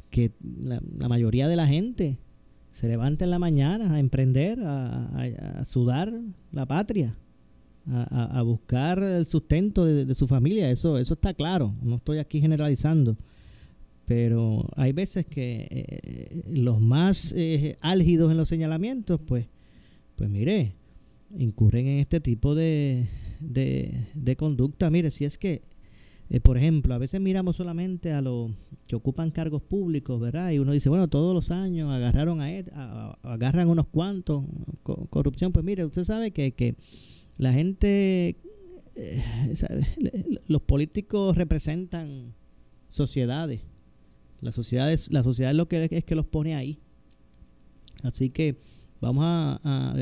que 0.10 0.32
la, 0.64 0.82
la 0.98 1.08
mayoría 1.08 1.48
de 1.48 1.56
la 1.56 1.68
gente 1.68 2.18
se 2.80 2.88
levanta 2.88 3.26
en 3.26 3.32
la 3.32 3.40
mañana 3.40 3.96
a 3.96 4.00
emprender, 4.00 4.60
a, 4.64 5.66
sudar 5.66 6.14
la 6.54 6.66
patria, 6.66 7.14
a, 7.92 8.42
buscar 8.44 9.02
el 9.02 9.26
sustento 9.26 9.86
de, 9.86 10.14
su 10.14 10.28
familia. 10.28 10.70
Eso, 10.72 10.98
eso 10.98 11.14
está 11.14 11.34
claro. 11.34 11.74
No 11.82 11.98
estoy 11.98 12.20
aquí 12.20 12.42
generalizando. 12.42 13.18
Pero 14.06 14.68
hay 14.76 14.92
veces 14.92 15.26
que 15.26 15.68
eh, 15.70 16.44
los 16.50 16.80
más 16.80 17.34
eh, 17.38 17.78
álgidos 17.82 18.32
en 18.32 18.38
los 18.38 18.48
señalamientos, 18.48 19.20
pues, 19.22 19.46
pues 20.16 20.32
mire, 20.32 20.74
incurren 21.38 21.86
en 21.88 22.00
este 22.00 22.20
tipo 22.20 22.56
de, 22.56 23.08
de, 23.40 24.08
de 24.16 24.36
conducta. 24.36 24.90
Mire, 24.90 25.12
si 25.12 25.26
es 25.26 25.38
que 25.38 25.62
eh, 26.30 26.40
por 26.40 26.58
ejemplo, 26.58 26.94
a 26.94 27.00
veces 27.00 27.20
miramos 27.20 27.56
solamente 27.56 28.12
a 28.12 28.22
los 28.22 28.52
que 28.88 28.96
ocupan 28.96 29.32
cargos 29.32 29.64
públicos, 29.64 30.20
¿verdad? 30.20 30.52
Y 30.52 30.60
uno 30.60 30.74
dice, 30.74 30.90
bueno, 30.90 31.08
todos 31.08 31.34
los 31.34 31.50
años 31.50 31.90
agarraron 31.90 32.40
a, 32.40 32.52
él, 32.52 32.72
agarran 33.24 33.68
unos 33.68 33.88
cuantos, 33.88 34.46
corrupción. 35.10 35.52
Pues 35.52 35.66
mire, 35.66 35.86
usted 35.86 36.04
sabe 36.04 36.30
que, 36.32 36.52
que 36.52 36.76
la 37.40 37.52
gente, 37.52 38.36
eh, 38.96 39.24
los 40.48 40.62
políticos 40.62 41.36
representan 41.36 42.36
sociedades. 42.92 43.62
La 44.42 44.52
sociedad, 44.52 44.94
es, 44.94 45.12
la 45.12 45.24
sociedad 45.24 45.52
es 45.52 45.58
lo 45.58 45.68
que 45.68 45.88
es 45.90 46.04
que 46.06 46.16
los 46.16 46.28
pone 46.28 46.54
ahí. 46.54 46.78
Así 48.04 48.30
que 48.30 48.58
vamos 49.02 49.24
a, 49.26 49.60
a, 49.64 49.94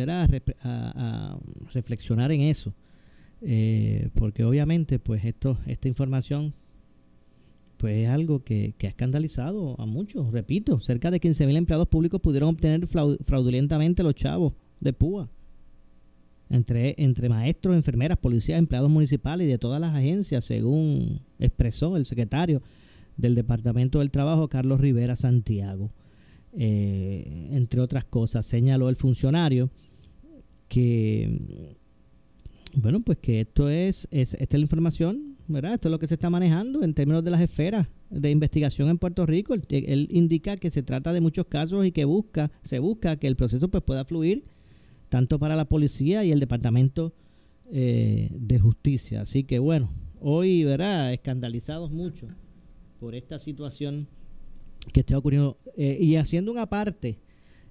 a 0.64 1.40
reflexionar 1.74 2.34
en 2.34 2.42
eso. 2.42 2.74
Eh, 3.42 4.10
porque 4.16 4.44
obviamente 4.44 4.98
pues 4.98 5.24
esto 5.24 5.60
esta 5.68 5.88
información 5.88 6.56
pues 7.78 8.06
es 8.06 8.10
algo 8.10 8.44
que, 8.44 8.74
ha 8.82 8.88
escandalizado 8.88 9.80
a 9.80 9.86
muchos 9.86 10.32
repito 10.32 10.80
cerca 10.80 11.12
de 11.12 11.22
15.000 11.22 11.56
empleados 11.56 11.88
públicos 11.88 12.20
pudieron 12.20 12.50
obtener 12.50 12.88
fraudulentamente 12.88 14.02
los 14.02 14.16
chavos 14.16 14.54
de 14.80 14.92
púa 14.92 15.30
entre, 16.50 16.96
entre 16.98 17.30
maestros, 17.30 17.76
enfermeras, 17.76 18.18
policías, 18.18 18.60
empleados 18.60 18.90
municipales 18.90 19.48
y 19.48 19.52
de 19.52 19.58
todas 19.58 19.82
las 19.82 19.94
agencias, 19.96 20.46
según 20.46 21.22
expresó 21.40 21.98
el 21.98 22.06
secretario 22.06 22.62
del 23.18 23.36
Departamento 23.36 24.00
del 24.00 24.12
Trabajo, 24.12 24.48
Carlos 24.48 24.80
Rivera 24.80 25.16
Santiago. 25.16 25.92
Eh, 26.54 27.50
entre 27.52 27.82
otras 27.82 28.06
cosas, 28.06 28.46
señaló 28.46 28.90
el 28.90 28.96
funcionario 28.96 29.70
que 30.68 31.76
bueno, 32.80 33.02
pues 33.02 33.18
que 33.18 33.42
esto 33.42 33.70
es, 33.70 34.08
esta 34.12 34.44
es 34.44 34.54
la 34.54 34.60
información, 34.60 35.36
¿verdad? 35.48 35.74
Esto 35.74 35.88
es 35.88 35.92
lo 35.92 36.00
que 36.00 36.08
se 36.08 36.14
está 36.14 36.30
manejando 36.30 36.84
en 36.84 36.94
términos 36.94 37.24
de 37.24 37.32
las 37.32 37.42
esferas 37.42 37.88
de 38.10 38.30
investigación 38.30 38.90
en 38.90 39.00
Puerto 39.00 39.26
Rico. 39.26 39.56
Él, 39.56 40.08
indica 40.12 40.58
que 40.58 40.70
se 40.70 40.84
trata 40.84 41.12
de 41.12 41.22
muchos 41.22 41.48
casos 41.48 41.86
y 41.86 41.92
que 41.92 42.06
busca, 42.06 42.52
se 42.62 42.78
busca 42.78 43.18
que 43.18 43.28
el 43.28 43.36
proceso 43.36 43.68
pues 43.70 43.84
pueda 43.84 44.06
fluir 44.06 44.46
tanto 45.10 45.40
para 45.40 45.56
la 45.56 45.66
policía 45.66 46.24
y 46.24 46.32
el 46.32 46.40
departamento 46.40 47.14
eh, 47.72 48.30
de 48.32 48.60
justicia. 48.60 49.22
Así 49.22 49.44
que 49.44 49.60
bueno, 49.60 49.92
hoy, 50.20 50.64
¿verdad? 50.64 51.14
Escandalizados 51.14 51.92
mucho 51.92 52.28
por 53.00 53.16
esta 53.16 53.40
situación 53.40 54.08
que 54.94 55.02
está 55.02 55.18
ocurriendo 55.18 55.58
eh, 55.76 55.98
y 56.00 56.16
haciendo 56.16 56.52
una 56.52 56.68
parte 56.68 57.20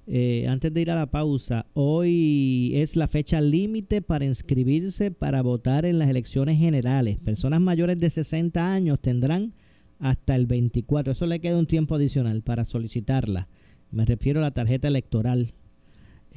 eh, 0.09 0.47
antes 0.49 0.73
de 0.73 0.81
ir 0.81 0.91
a 0.93 0.95
la 0.95 1.11
pausa, 1.11 1.67
hoy 1.75 2.71
es 2.75 2.95
la 2.95 3.09
fecha 3.09 3.41
límite 3.41 4.03
para 4.03 4.25
inscribirse 4.25 5.11
para 5.11 5.43
votar 5.43 5.85
en 5.85 5.99
las 5.99 6.09
elecciones 6.09 6.59
generales. 6.59 7.19
Personas 7.19 7.61
mayores 7.61 7.99
de 7.99 8.11
60 8.11 8.73
años 8.73 9.01
tendrán 9.01 9.53
hasta 9.99 10.37
el 10.37 10.47
24. 10.47 11.13
Eso 11.13 11.27
le 11.27 11.41
queda 11.41 11.59
un 11.59 11.67
tiempo 11.67 11.97
adicional 11.97 12.43
para 12.43 12.65
solicitarla. 12.65 13.49
Me 13.91 14.05
refiero 14.05 14.39
a 14.39 14.43
la 14.43 14.53
tarjeta 14.53 14.87
electoral. 14.87 15.55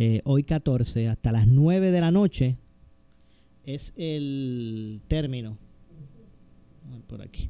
Eh, 0.01 0.21
hoy 0.23 0.43
14 0.43 1.09
hasta 1.09 1.33
las 1.33 1.45
9 1.45 1.91
de 1.91 1.99
la 1.99 2.09
noche 2.09 2.55
es 3.65 3.91
el 3.97 5.01
término. 5.09 5.57
Por 7.07 7.21
aquí. 7.21 7.49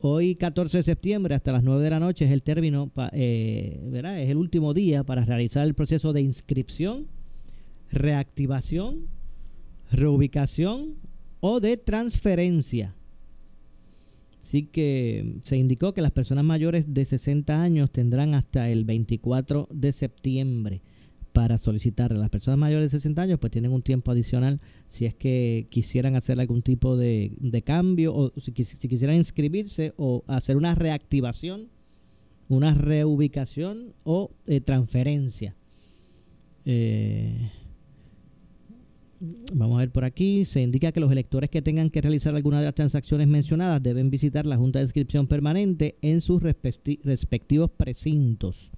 Hoy, 0.00 0.34
14 0.34 0.78
de 0.78 0.82
septiembre, 0.82 1.34
hasta 1.34 1.52
las 1.52 1.62
9 1.62 1.84
de 1.84 1.90
la 1.90 2.00
noche, 2.00 2.24
es 2.24 2.30
el 2.30 2.42
término, 2.42 2.90
eh, 3.12 3.78
¿verdad? 3.90 4.18
Es 4.18 4.30
el 4.30 4.38
último 4.38 4.72
día 4.72 5.04
para 5.04 5.26
realizar 5.26 5.66
el 5.66 5.74
proceso 5.74 6.14
de 6.14 6.22
inscripción, 6.22 7.06
reactivación, 7.90 9.08
reubicación 9.92 10.94
o 11.40 11.60
de 11.60 11.76
transferencia. 11.76 12.94
Así 14.42 14.62
que 14.62 15.34
se 15.42 15.58
indicó 15.58 15.92
que 15.92 16.00
las 16.00 16.12
personas 16.12 16.46
mayores 16.46 16.94
de 16.94 17.04
60 17.04 17.60
años 17.60 17.90
tendrán 17.90 18.34
hasta 18.34 18.70
el 18.70 18.86
24 18.86 19.68
de 19.70 19.92
septiembre 19.92 20.80
para 21.32 21.58
solicitar. 21.58 22.12
Las 22.12 22.30
personas 22.30 22.58
mayores 22.58 22.92
de 22.92 22.98
60 22.98 23.22
años 23.22 23.38
pues 23.38 23.50
tienen 23.50 23.72
un 23.72 23.82
tiempo 23.82 24.10
adicional 24.10 24.60
si 24.88 25.06
es 25.06 25.14
que 25.14 25.66
quisieran 25.70 26.16
hacer 26.16 26.40
algún 26.40 26.62
tipo 26.62 26.96
de, 26.96 27.32
cambio 27.64 28.14
o 28.14 28.32
si, 28.40 28.52
quisieran 28.52 29.16
inscribirse 29.16 29.92
o 29.96 30.24
hacer 30.26 30.56
una 30.56 30.74
reactivación, 30.74 31.68
una 32.48 32.74
reubicación 32.74 33.94
o 34.04 34.30
eh, 34.46 34.60
transferencia. 34.60 35.54
Eh, 36.64 37.50
Vamos 39.52 39.76
a 39.76 39.80
ver 39.80 39.90
por 39.90 40.04
aquí. 40.04 40.46
Se 40.46 40.62
indica 40.62 40.92
que 40.92 41.00
los 41.00 41.12
electores 41.12 41.50
que 41.50 41.60
tengan 41.60 41.90
que 41.90 42.00
realizar 42.00 42.34
alguna 42.34 42.58
de 42.58 42.64
las 42.64 42.74
transacciones 42.74 43.28
mencionadas 43.28 43.82
deben 43.82 44.08
visitar 44.08 44.46
la 44.46 44.56
Junta 44.56 44.78
de 44.78 44.86
Inscripción 44.86 45.26
Permanente 45.26 45.96
en 46.00 46.22
sus 46.22 46.42
respectivos 46.42 47.70
precintos. 47.70 48.70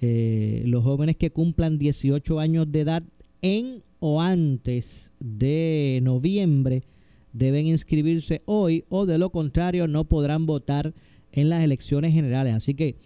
Eh, 0.00 0.62
los 0.66 0.84
jóvenes 0.84 1.16
que 1.16 1.30
cumplan 1.30 1.78
18 1.78 2.38
años 2.38 2.70
de 2.70 2.80
edad 2.80 3.02
en 3.42 3.82
o 4.00 4.20
antes 4.20 5.10
de 5.18 5.98
noviembre 6.02 6.84
deben 7.32 7.66
inscribirse 7.66 8.42
hoy 8.44 8.84
o 8.88 9.06
de 9.06 9.18
lo 9.18 9.30
contrario 9.30 9.88
no 9.88 10.04
podrán 10.04 10.46
votar 10.46 10.94
en 11.32 11.48
las 11.48 11.64
elecciones 11.64 12.12
generales. 12.12 12.54
Así 12.54 12.74
que 12.74 12.96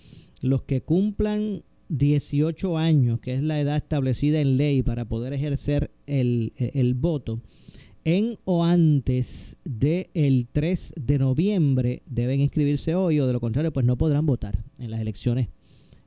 los 0.41 0.63
que 0.63 0.83
cumplan 0.83 1.63
18 1.89 2.79
años, 2.79 3.21
que 3.21 3.35
es 3.35 3.43
la 3.43 3.61
edad 3.61 3.77
establecida 3.77 4.41
en 4.41 4.57
ley 4.57 4.83
para 4.83 5.05
poder 5.07 5.33
ejercer 5.33 5.91
el, 6.07 6.53
el 6.57 6.95
voto, 6.95 7.41
en 8.05 8.37
o 8.45 8.65
antes 8.65 9.57
del 9.65 10.49
3 10.51 10.95
de 10.97 11.19
noviembre 11.19 12.03
deben 12.07 12.41
inscribirse 12.41 12.95
hoy 12.95 13.21
o 13.21 13.27
de 13.27 13.33
lo 13.33 13.41
contrario 13.41 13.73
pues 13.73 13.87
no 13.87 13.97
podrán 13.97 14.27
votar 14.27 14.65
en 14.79 14.91
las 14.91 15.01
elecciones 15.01 15.49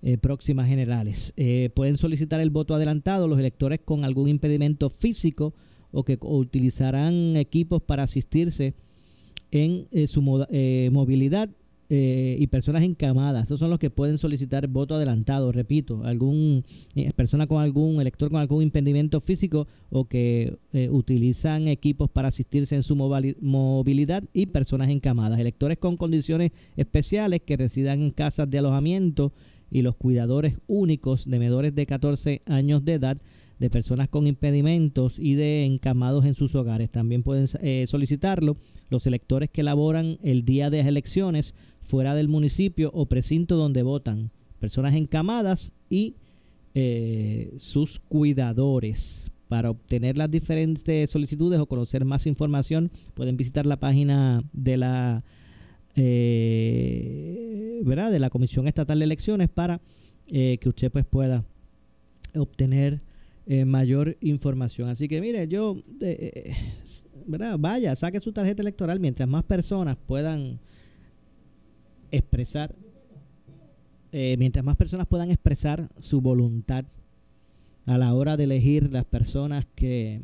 eh, 0.05 0.19
próximas 0.19 0.67
generales. 0.67 1.33
Eh, 1.35 1.71
pueden 1.73 1.97
solicitar 1.97 2.39
el 2.39 2.51
voto 2.51 2.75
adelantado 2.75 3.27
los 3.27 3.39
electores 3.39 3.79
con 3.83 4.05
algún 4.05 4.29
impedimento 4.29 4.91
físico 4.91 5.55
o 5.91 6.03
que 6.03 6.19
utilizarán 6.21 7.35
equipos 7.37 7.81
para 7.81 8.03
asistirse 8.03 8.75
en 9.49 9.87
eh, 9.91 10.05
su 10.05 10.21
movilidad 10.21 11.49
eh, 11.89 12.37
y 12.39 12.45
personas 12.45 12.83
encamadas. 12.83 13.45
Esos 13.45 13.59
son 13.59 13.71
los 13.71 13.79
que 13.79 13.89
pueden 13.89 14.19
solicitar 14.19 14.67
voto 14.67 14.93
adelantado, 14.93 15.51
repito, 15.51 16.03
algún 16.03 16.63
persona 17.15 17.47
con 17.47 17.63
algún 17.63 17.99
elector 17.99 18.29
con 18.29 18.39
algún 18.39 18.61
impedimento 18.61 19.21
físico 19.21 19.67
o 19.89 20.05
que 20.05 20.55
utilizan 20.91 21.67
equipos 21.67 22.11
para 22.11 22.27
asistirse 22.27 22.75
en 22.75 22.83
su 22.83 22.95
movilidad 22.95 24.23
y 24.33 24.45
personas 24.45 24.89
encamadas, 24.89 25.39
electores 25.39 25.79
con 25.79 25.97
condiciones 25.97 26.51
especiales 26.77 27.41
que 27.43 27.57
residan 27.57 28.03
en 28.03 28.11
casas 28.11 28.47
de 28.51 28.59
alojamiento 28.59 29.31
y 29.75 29.81
los 29.81 29.97
cuidadores 29.97 30.55
únicos 30.67 31.29
de 31.29 31.37
menores 31.37 31.75
de 31.75 31.85
14 31.85 32.41
años 32.45 32.85
de 32.85 32.93
edad 32.93 33.17
de 33.59 33.69
personas 33.69 34.07
con 34.07 34.25
impedimentos 34.25 35.19
y 35.19 35.35
de 35.35 35.65
encamados 35.65 36.23
en 36.23 36.33
sus 36.33 36.55
hogares. 36.55 36.89
También 36.89 37.23
pueden 37.23 37.49
solicitarlo 37.85 38.55
los 38.89 39.05
electores 39.05 39.49
que 39.49 39.63
laboran 39.63 40.17
el 40.23 40.45
día 40.45 40.69
de 40.69 40.77
las 40.77 40.87
elecciones 40.87 41.53
fuera 41.81 42.15
del 42.15 42.29
municipio 42.29 42.89
o 42.93 43.07
precinto 43.07 43.57
donde 43.57 43.83
votan, 43.83 44.31
personas 44.61 44.93
encamadas 44.95 45.73
y 45.89 46.15
eh, 46.73 47.53
sus 47.57 47.99
cuidadores. 47.99 49.29
Para 49.49 49.71
obtener 49.71 50.17
las 50.17 50.31
diferentes 50.31 51.09
solicitudes 51.09 51.59
o 51.59 51.65
conocer 51.65 52.05
más 52.05 52.27
información, 52.27 52.91
pueden 53.13 53.35
visitar 53.35 53.65
la 53.65 53.75
página 53.75 54.41
de 54.53 54.77
la 54.77 55.23
eh, 55.97 57.64
¿verdad? 57.83 58.11
de 58.11 58.19
la 58.19 58.29
Comisión 58.29 58.67
Estatal 58.67 58.99
de 58.99 59.05
Elecciones 59.05 59.49
para 59.49 59.81
eh, 60.27 60.57
que 60.59 60.69
usted 60.69 60.91
pues 60.91 61.05
pueda 61.05 61.43
obtener 62.35 63.01
mayor 63.67 64.17
información. 64.21 64.89
Así 64.89 65.07
que 65.07 65.21
mire, 65.21 65.47
yo, 65.47 65.75
¿verdad? 67.27 67.57
vaya, 67.59 67.95
saque 67.95 68.19
su 68.19 68.31
tarjeta 68.31 68.63
electoral 68.63 68.99
mientras 68.99 69.29
más 69.29 69.43
personas 69.43 69.97
puedan 70.07 70.59
expresar, 72.11 72.75
eh, 74.11 74.35
mientras 74.37 74.63
más 74.63 74.75
personas 74.75 75.07
puedan 75.07 75.31
expresar 75.31 75.89
su 75.99 76.21
voluntad 76.21 76.85
a 77.85 77.97
la 77.97 78.13
hora 78.13 78.37
de 78.37 78.45
elegir 78.45 78.91
las 78.91 79.05
personas 79.05 79.65
que 79.75 80.21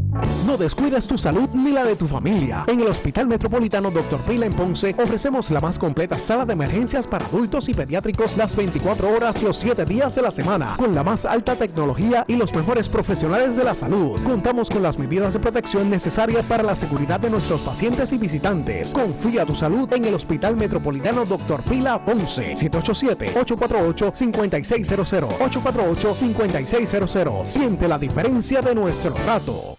No 0.52 0.58
descuides 0.58 1.06
tu 1.06 1.16
salud 1.16 1.48
ni 1.54 1.72
la 1.72 1.82
de 1.82 1.96
tu 1.96 2.06
familia. 2.06 2.64
En 2.66 2.78
el 2.78 2.88
Hospital 2.88 3.26
Metropolitano 3.26 3.90
Dr. 3.90 4.20
Pila 4.20 4.44
en 4.44 4.52
Ponce 4.52 4.94
ofrecemos 5.02 5.50
la 5.50 5.62
más 5.62 5.78
completa 5.78 6.18
sala 6.18 6.44
de 6.44 6.52
emergencias 6.52 7.06
para 7.06 7.24
adultos 7.24 7.70
y 7.70 7.74
pediátricos 7.74 8.36
las 8.36 8.54
24 8.54 9.16
horas 9.16 9.42
los 9.42 9.56
7 9.56 9.86
días 9.86 10.14
de 10.14 10.20
la 10.20 10.30
semana, 10.30 10.74
con 10.76 10.94
la 10.94 11.02
más 11.02 11.24
alta 11.24 11.56
tecnología 11.56 12.26
y 12.28 12.36
los 12.36 12.52
mejores 12.52 12.90
profesionales 12.90 13.56
de 13.56 13.64
la 13.64 13.74
salud. 13.74 14.20
Contamos 14.22 14.68
con 14.68 14.82
las 14.82 14.98
medidas 14.98 15.32
de 15.32 15.40
protección 15.40 15.88
necesarias 15.88 16.46
para 16.46 16.62
la 16.62 16.76
seguridad 16.76 17.18
de 17.18 17.30
nuestros 17.30 17.62
pacientes 17.62 18.12
y 18.12 18.18
visitantes. 18.18 18.92
Confía 18.92 19.46
tu 19.46 19.54
salud 19.54 19.90
en 19.94 20.04
el 20.04 20.12
Hospital 20.12 20.56
Metropolitano 20.56 21.24
Dr. 21.24 21.62
Pila 21.62 22.04
Ponce 22.04 22.52
787-848-5600 22.56 25.38
848-5600 25.38 27.46
Siente 27.46 27.88
la 27.88 27.98
diferencia 27.98 28.60
de 28.60 28.74
nuestro 28.74 29.14
trato. 29.14 29.78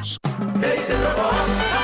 ¿Qué 0.01 1.80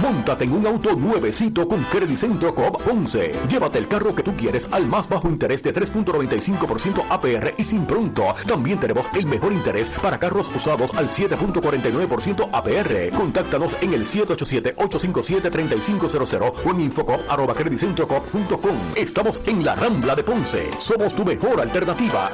Móntate 0.00 0.44
en 0.44 0.52
un 0.52 0.66
auto 0.66 0.94
nuevecito 0.94 1.68
con 1.68 1.82
Credicentro 1.84 2.54
Coop 2.54 2.82
Ponce. 2.82 3.32
Llévate 3.48 3.78
el 3.78 3.88
carro 3.88 4.14
que 4.14 4.22
tú 4.22 4.36
quieres 4.36 4.68
al 4.70 4.86
más 4.86 5.08
bajo 5.08 5.28
interés 5.28 5.62
de 5.62 5.74
3.95% 5.74 7.04
APR 7.08 7.54
y 7.58 7.64
sin 7.64 7.84
pronto. 7.84 8.34
También 8.46 8.78
tenemos 8.78 9.06
el 9.14 9.26
mejor 9.26 9.52
interés 9.52 9.90
para 9.90 10.18
carros 10.18 10.50
usados 10.54 10.94
al 10.94 11.08
7.49% 11.08 12.48
APR. 12.52 13.10
Contáctanos 13.16 13.76
en 13.80 13.94
el 13.94 14.06
787-857-3500 14.06 16.52
o 16.64 16.70
en 16.70 16.80
infocop.com. 16.80 18.76
Estamos 18.94 19.40
en 19.46 19.64
la 19.64 19.74
Rambla 19.74 20.14
de 20.14 20.22
Ponce. 20.22 20.70
Somos 20.78 21.14
tu 21.14 21.24
mejor 21.24 21.60
alternativa. 21.60 22.30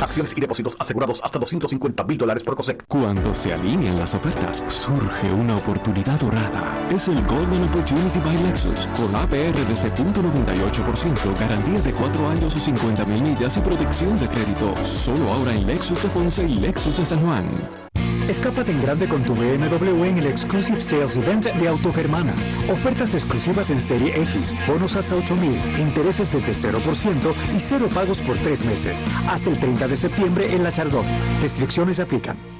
Acciones 0.00 0.32
y 0.36 0.40
depósitos 0.40 0.76
asegurados 0.78 1.20
hasta 1.22 1.38
250 1.38 2.04
mil 2.04 2.18
dólares 2.18 2.42
por 2.42 2.56
COSEC. 2.56 2.84
Cuando 2.88 3.34
se 3.34 3.52
alinean 3.52 3.98
las 3.98 4.14
ofertas, 4.14 4.64
surge 4.68 5.30
una 5.32 5.49
oportunidad 5.56 6.18
dorada. 6.18 6.74
Es 6.90 7.08
el 7.08 7.22
Golden 7.26 7.64
Opportunity 7.64 8.18
by 8.20 8.36
Lexus, 8.42 8.86
con 8.96 9.14
APR 9.14 9.66
desde 9.68 9.92
.98%, 9.94 11.38
garantía 11.38 11.80
de 11.80 11.92
4 11.92 12.28
años 12.28 12.54
o 12.54 12.60
50 12.60 13.04
mil 13.06 13.22
millas 13.22 13.56
y 13.56 13.60
protección 13.60 14.18
de 14.18 14.28
crédito. 14.28 14.74
Solo 14.84 15.32
ahora 15.32 15.52
en 15.52 15.66
Lexus 15.66 16.02
de 16.02 16.08
Ponce 16.10 16.48
y 16.48 16.56
Lexus 16.58 16.96
de 16.96 17.06
San 17.06 17.20
Juan. 17.20 17.44
Escápate 18.28 18.70
en 18.70 18.80
grande 18.80 19.08
con 19.08 19.24
tu 19.24 19.34
BMW 19.34 20.04
en 20.04 20.18
el 20.18 20.26
Exclusive 20.28 20.80
Sales 20.80 21.16
Event 21.16 21.46
de 21.46 21.66
Autogermana. 21.66 22.32
Ofertas 22.70 23.14
exclusivas 23.14 23.70
en 23.70 23.80
Serie 23.80 24.20
X, 24.22 24.54
bonos 24.68 24.94
hasta 24.94 25.16
8000, 25.16 25.50
intereses 25.80 26.32
desde 26.32 26.70
0% 26.70 27.34
y 27.56 27.58
cero 27.58 27.88
pagos 27.92 28.20
por 28.20 28.36
tres 28.38 28.64
meses. 28.64 29.02
Hasta 29.28 29.50
el 29.50 29.58
30 29.58 29.88
de 29.88 29.96
septiembre 29.96 30.54
en 30.54 30.62
La 30.62 30.70
Chardón. 30.70 31.04
Restricciones 31.42 31.98
aplican. 31.98 32.59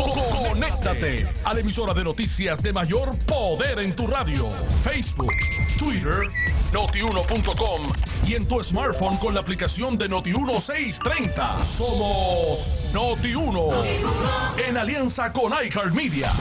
Conéctate 0.03 1.27
a 1.43 1.53
la 1.53 1.59
emisora 1.59 1.93
de 1.93 2.03
noticias 2.03 2.61
de 2.61 2.73
mayor 2.73 3.15
poder 3.25 3.79
en 3.79 3.95
tu 3.95 4.07
radio. 4.07 4.47
Facebook, 4.83 5.33
Twitter, 5.77 6.27
notiuno.com 6.73 7.81
y 8.27 8.35
en 8.35 8.47
tu 8.47 8.63
smartphone 8.63 9.17
con 9.17 9.33
la 9.33 9.41
aplicación 9.41 9.97
de 9.97 10.09
Noti1 10.09 10.59
630. 10.59 11.65
Somos 11.65 12.77
Noti1 12.93 13.85
en 14.67 14.77
alianza 14.77 15.31
con 15.31 15.51
iHeartMedia. 15.53 16.31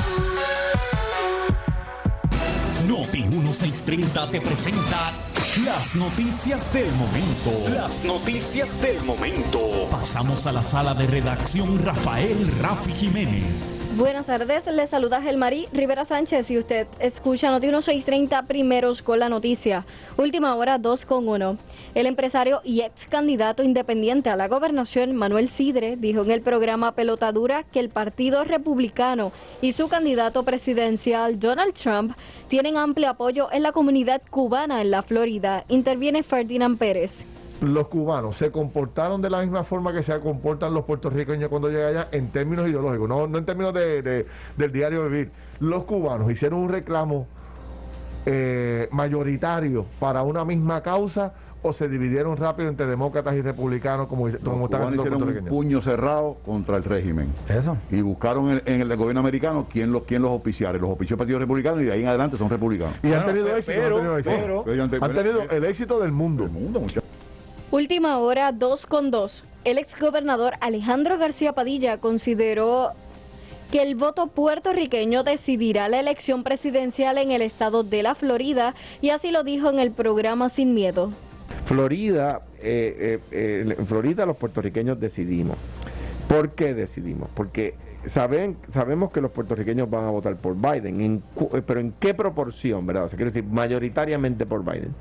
Noti 2.89 3.23
1630 3.23 4.29
te 4.31 4.41
presenta 4.41 5.13
las 5.59 5.97
noticias 5.97 6.73
del 6.73 6.93
momento. 6.93 7.51
Las 7.75 8.05
noticias 8.05 8.81
del 8.81 9.03
momento. 9.03 9.89
Pasamos 9.91 10.47
a 10.47 10.53
la 10.53 10.63
sala 10.63 10.95
de 10.95 11.09
redacción 11.09 11.85
Rafael 11.85 12.49
Rafi 12.61 12.93
Jiménez. 12.93 13.77
Buenas 13.97 14.27
tardes, 14.27 14.69
le 14.69 14.87
saluda 14.87 15.21
Gelmarí 15.21 15.67
Rivera 15.73 16.05
Sánchez 16.05 16.53
y 16.53 16.59
usted 16.59 16.87
escucha 17.01 17.51
Noti 17.51 17.67
1630 17.67 18.45
primeros 18.45 19.03
con 19.03 19.19
la 19.19 19.29
noticia. 19.29 19.85
Última 20.17 20.55
hora 20.55 20.79
2 20.79 21.05
con 21.05 21.29
1. 21.29 21.57
El 21.97 22.07
empresario 22.07 22.61
y 22.63 22.83
ex 22.83 23.07
candidato 23.07 23.65
independiente 23.65 24.31
a 24.31 24.37
la 24.37 24.47
gobernación 24.47 25.17
Manuel 25.17 25.49
Sidre 25.49 25.97
dijo 25.97 26.23
en 26.23 26.31
el 26.31 26.43
programa 26.43 26.93
Pelotadura 26.93 27.65
que 27.65 27.81
el 27.81 27.89
Partido 27.89 28.45
Republicano 28.45 29.33
y 29.61 29.73
su 29.73 29.89
candidato 29.89 30.45
presidencial 30.45 31.41
Donald 31.41 31.75
Trump 31.75 32.17
tienen 32.51 32.77
amplio 32.77 33.09
apoyo 33.09 33.49
en 33.53 33.63
la 33.63 33.71
comunidad 33.71 34.21
cubana 34.29 34.83
en 34.83 34.91
la 34.91 35.03
Florida. 35.03 35.65
Interviene 35.69 36.25
Ferdinand 36.25 36.77
Pérez. 36.77 37.25
los 37.63 37.87
cubanos 37.89 38.35
se 38.37 38.51
comportaron 38.51 39.23
de 39.23 39.31
la 39.31 39.41
misma 39.43 39.63
forma 39.65 39.93
que 39.93 40.03
se 40.03 40.19
comportan 40.19 40.75
los 40.75 40.85
puertorriqueños 40.85 41.49
cuando 41.49 41.69
llegan 41.69 41.89
allá 41.91 42.09
en 42.11 42.29
términos 42.33 42.67
ideológicos, 42.69 43.09
no, 43.09 43.25
en 43.39 43.45
términos 43.47 43.73
de, 43.73 44.03
de- 44.03 44.27
del 44.57 44.73
diario 44.73 45.05
vivir. 45.09 45.31
Los 45.61 45.85
cubanos 45.85 46.29
hicieron 46.33 46.59
un 46.61 46.71
reclamo 46.71 47.27
eh, 48.27 48.89
mayoritario 48.91 49.87
para 50.01 50.23
una 50.23 50.45
misma 50.45 50.83
causa 50.83 51.35
o 51.63 51.73
se 51.73 51.89
dividieron 51.89 52.37
rápido 52.37 52.69
entre 52.69 52.87
demócratas 52.87 53.35
y 53.37 53.43
republicanos 53.43 54.07
como, 54.07 54.29
como 54.43 54.65
están 54.67 54.83
haciendo 54.83 55.05
los 55.05 55.23
un 55.23 55.45
puño 55.45 55.83
cerrado 55.83 56.37
contra 56.45 56.77
el 56.77 56.85
régimen. 56.85 57.29
Eso. 57.49 57.77
Y 57.91 58.01
buscaron 58.01 58.51
en, 58.51 58.63
en 58.65 58.81
el 58.81 58.97
gobierno 58.97 59.21
americano 59.21 59.67
quién 59.71 59.93
los, 59.93 60.05
quién 60.05 60.23
los 60.23 60.31
auspiciara. 60.31 60.79
Y 60.79 60.81
Los 60.81 60.91
auspició 60.91 61.15
el 61.15 61.19
Partido 61.19 61.39
Republicano 61.39 61.81
y 61.81 61.85
de 61.85 61.93
ahí 61.93 62.03
en 62.03 62.09
adelante 62.09 62.39
son 62.39 62.49
republicanos. 62.49 62.95
Y 63.03 63.13
han 63.13 63.27
tenido 63.27 63.55
éxito, 63.57 63.79
pero- 63.79 63.97
han 63.97 64.03
tenido 64.03 64.19
éxito. 64.19 64.37
pero- 64.41 64.63
pero- 64.65 64.83
han 65.05 65.15
tenido 65.15 65.43
el 65.51 65.65
éxito 65.65 66.01
del 66.01 66.13
mundo. 66.13 66.49
Última 67.71 68.19
hora 68.19 68.53
2 68.53 68.87
con 68.87 69.11
2. 69.11 69.45
El 69.65 69.79
exgobernador 69.79 70.55
Alejandro 70.61 71.19
García 71.19 71.53
Padilla 71.53 71.99
consideró 71.99 72.91
que 73.71 73.83
el 73.83 73.95
voto 73.95 74.27
puertorriqueño 74.27 75.23
decidirá 75.23 75.89
la 75.89 76.01
elección 76.01 76.43
presidencial 76.43 77.19
en 77.19 77.31
el 77.31 77.43
estado 77.43 77.85
de 77.85 78.03
la 78.03 78.17
Florida 78.17 78.75
y 79.01 79.11
así 79.11 79.31
lo 79.31 79.45
dijo 79.45 79.71
en 79.71 79.79
el 79.79 79.93
programa 79.93 80.49
Sin 80.49 80.75
Miedo. 80.75 81.13
Florida, 81.75 82.41
eh, 82.59 83.21
eh, 83.31 83.65
eh, 83.69 83.75
en 83.79 83.87
Florida 83.87 84.27
los 84.27 84.37
puertorriqueños 84.37 84.99
decidimos. 84.99 85.57
¿Por 86.27 86.51
qué 86.51 86.75
decidimos? 86.75 87.29
Porque 87.33 87.75
saben, 88.07 88.57
sabemos 88.69 89.13
que 89.13 89.21
los 89.21 89.31
puertorriqueños 89.31 89.89
van 89.89 90.05
a 90.05 90.11
votar 90.11 90.35
por 90.35 90.57
Biden, 90.57 91.01
en 91.01 91.23
pero 91.65 91.79
¿en 91.79 91.93
qué 92.01 92.13
proporción, 92.13 92.85
verdad? 92.89 93.05
O 93.05 93.09
sea, 93.09 93.17
quiero 93.17 93.31
decir, 93.31 93.45
mayoritariamente 93.49 94.47
por 94.47 94.65
Biden. 94.65 94.93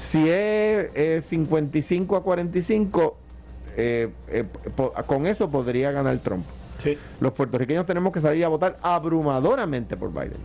Si 0.00 0.18
es 0.28 0.88
eh, 0.96 1.22
55 1.24 2.16
a 2.16 2.22
45, 2.24 3.16
eh, 3.76 4.08
eh, 4.26 4.44
po- 4.74 4.92
con 5.06 5.28
eso 5.28 5.48
podría 5.48 5.92
ganar 5.92 6.18
Trump. 6.18 6.44
Los 7.20 7.34
puertorriqueños 7.34 7.86
tenemos 7.86 8.12
que 8.12 8.20
salir 8.20 8.44
a 8.44 8.48
votar 8.48 8.78
abrumadoramente 8.82 9.96
por 9.96 10.10
Biden 10.12 10.40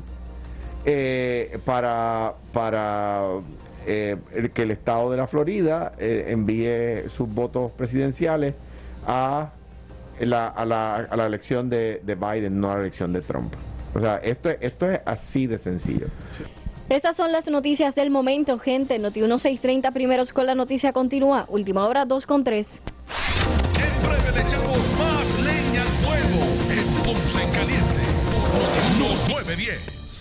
para, 1.66 2.34
para 2.54 3.30
eh, 3.86 4.18
que 4.54 4.62
el 4.64 4.72
estado 4.72 5.10
de 5.12 5.18
la 5.18 5.28
Florida 5.28 5.94
eh, 6.00 6.26
envíe 6.30 7.10
sus 7.10 7.28
votos 7.34 7.72
presidenciales 7.72 8.54
a 9.08 9.52
la, 10.20 10.48
a 10.48 10.66
la, 10.66 10.96
a 10.98 11.16
la 11.18 11.26
elección 11.26 11.70
de, 11.70 12.02
de 12.04 12.16
Biden, 12.16 12.60
no 12.60 12.72
a 12.72 12.76
la 12.76 12.82
elección 12.82 13.12
de 13.14 13.22
Trump. 13.22 13.54
O 13.96 14.00
sea, 14.00 14.18
esto, 14.18 14.50
es- 14.50 14.58
esto 14.62 14.90
es 14.90 15.00
así 15.06 15.48
de 15.48 15.58
sencillo. 15.58 16.08
Estas 16.90 17.16
son 17.16 17.32
las 17.32 17.48
noticias 17.48 17.96
del 17.96 18.10
momento, 18.12 18.60
gente. 18.60 19.00
Noti 19.00 19.22
1630 19.22 19.92
primeros 19.92 20.34
con 20.34 20.46
la 20.46 20.56
noticia 20.56 20.92
continúa. 20.94 21.46
Última 21.48 21.88
hora 21.88 22.04
2 22.06 22.26
con 22.26 22.44
3. 22.44 22.82
En 23.78 24.08
breve 24.08 24.32
le 24.36 24.42
echamos 24.42 24.92
más 25.00 25.40
leña 25.42 25.82
al 25.84 25.88
fuego 25.88 26.46
en 26.70 27.04
Ponce 27.04 27.42
en 27.44 27.50
Caliente 27.52 28.02
por 28.30 28.60
Notiuno 28.62 29.30
910. 29.30 30.21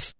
house. 0.00 0.19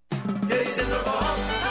he's 0.49 0.79
in 0.79 0.89
the 0.89 1.01
ball. 1.03 1.70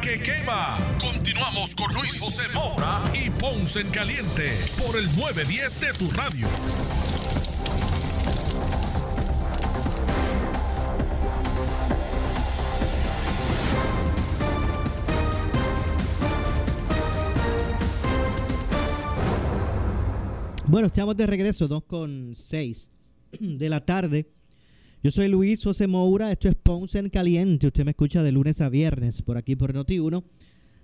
que 0.01 0.19
quema. 0.19 0.79
Continuamos 0.99 1.75
con 1.75 1.93
Luis 1.93 2.19
José 2.19 2.41
Moura 2.53 3.03
y 3.13 3.29
Ponce 3.29 3.81
en 3.81 3.89
Caliente 3.91 4.57
por 4.83 4.97
el 4.97 5.05
910 5.15 5.79
de 5.79 5.93
tu 5.93 6.09
radio. 6.09 6.47
Bueno, 20.65 20.87
estamos 20.87 21.15
de 21.15 21.27
regreso, 21.27 21.67
2 21.67 21.83
con 21.83 22.33
6 22.35 22.89
de 23.39 23.69
la 23.69 23.85
tarde. 23.85 24.25
Yo 25.03 25.09
soy 25.09 25.29
Luis 25.29 25.63
José 25.63 25.87
Moura, 25.87 26.31
esto 26.31 26.47
es 26.47 26.53
Ponce 26.53 26.99
en 26.99 27.09
Caliente. 27.09 27.65
Usted 27.65 27.83
me 27.83 27.89
escucha 27.89 28.21
de 28.21 28.31
lunes 28.31 28.61
a 28.61 28.69
viernes 28.69 29.23
por 29.23 29.35
aquí 29.35 29.55
por 29.55 29.73
Noti1, 29.73 30.23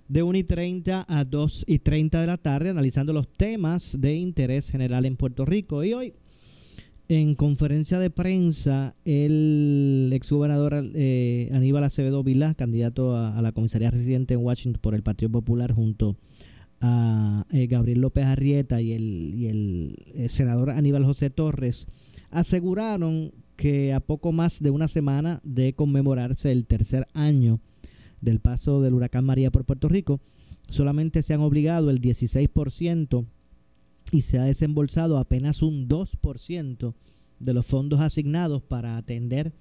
de 0.08 0.22
1 0.24 0.38
y 0.38 0.42
30 0.42 1.06
a 1.08 1.24
2 1.24 1.64
y 1.68 1.78
30 1.78 2.22
de 2.22 2.26
la 2.26 2.36
tarde, 2.36 2.70
analizando 2.70 3.12
los 3.12 3.28
temas 3.28 3.96
de 4.00 4.16
interés 4.16 4.70
general 4.70 5.06
en 5.06 5.14
Puerto 5.14 5.44
Rico. 5.44 5.84
Y 5.84 5.94
hoy, 5.94 6.14
en 7.08 7.36
conferencia 7.36 8.00
de 8.00 8.10
prensa, 8.10 8.96
el 9.04 10.10
exgobernador 10.12 10.90
eh, 10.96 11.50
Aníbal 11.52 11.84
Acevedo 11.84 12.24
Vila, 12.24 12.54
candidato 12.54 13.16
a, 13.16 13.40
la 13.40 13.52
comisaría 13.52 13.92
residente 13.92 14.34
en 14.34 14.40
Washington 14.40 14.80
por 14.80 14.96
el 14.96 15.04
Partido 15.04 15.30
Popular, 15.30 15.70
junto 15.70 16.16
a 16.80 17.46
eh, 17.52 17.68
Gabriel 17.68 18.00
López 18.00 18.24
Arrieta 18.24 18.80
y 18.82 18.94
el, 18.94 19.32
y 19.36 19.46
el 19.46 19.94
eh, 20.12 20.28
senador 20.28 20.70
Aníbal 20.70 21.04
José 21.04 21.30
Torres, 21.30 21.86
aseguraron 22.32 23.30
que 23.58 23.92
a 23.92 23.98
poco 23.98 24.30
más 24.30 24.62
de 24.62 24.70
una 24.70 24.86
semana 24.86 25.40
de 25.42 25.72
conmemorarse 25.74 26.52
el 26.52 26.64
tercer 26.64 27.08
año 27.12 27.58
del 28.20 28.38
paso 28.38 28.80
del 28.80 28.94
huracán 28.94 29.24
María 29.24 29.50
por 29.50 29.64
Puerto 29.64 29.88
Rico, 29.88 30.20
solamente 30.68 31.24
se 31.24 31.34
han 31.34 31.40
obligado 31.40 31.90
el 31.90 32.00
16% 32.00 33.26
y 34.12 34.22
se 34.22 34.38
ha 34.38 34.44
desembolsado 34.44 35.18
apenas 35.18 35.60
un 35.60 35.88
2% 35.88 36.94
de 37.40 37.52
los 37.52 37.66
fondos 37.66 37.98
asignados 37.98 38.62
para 38.62 38.96
atender 38.96 39.52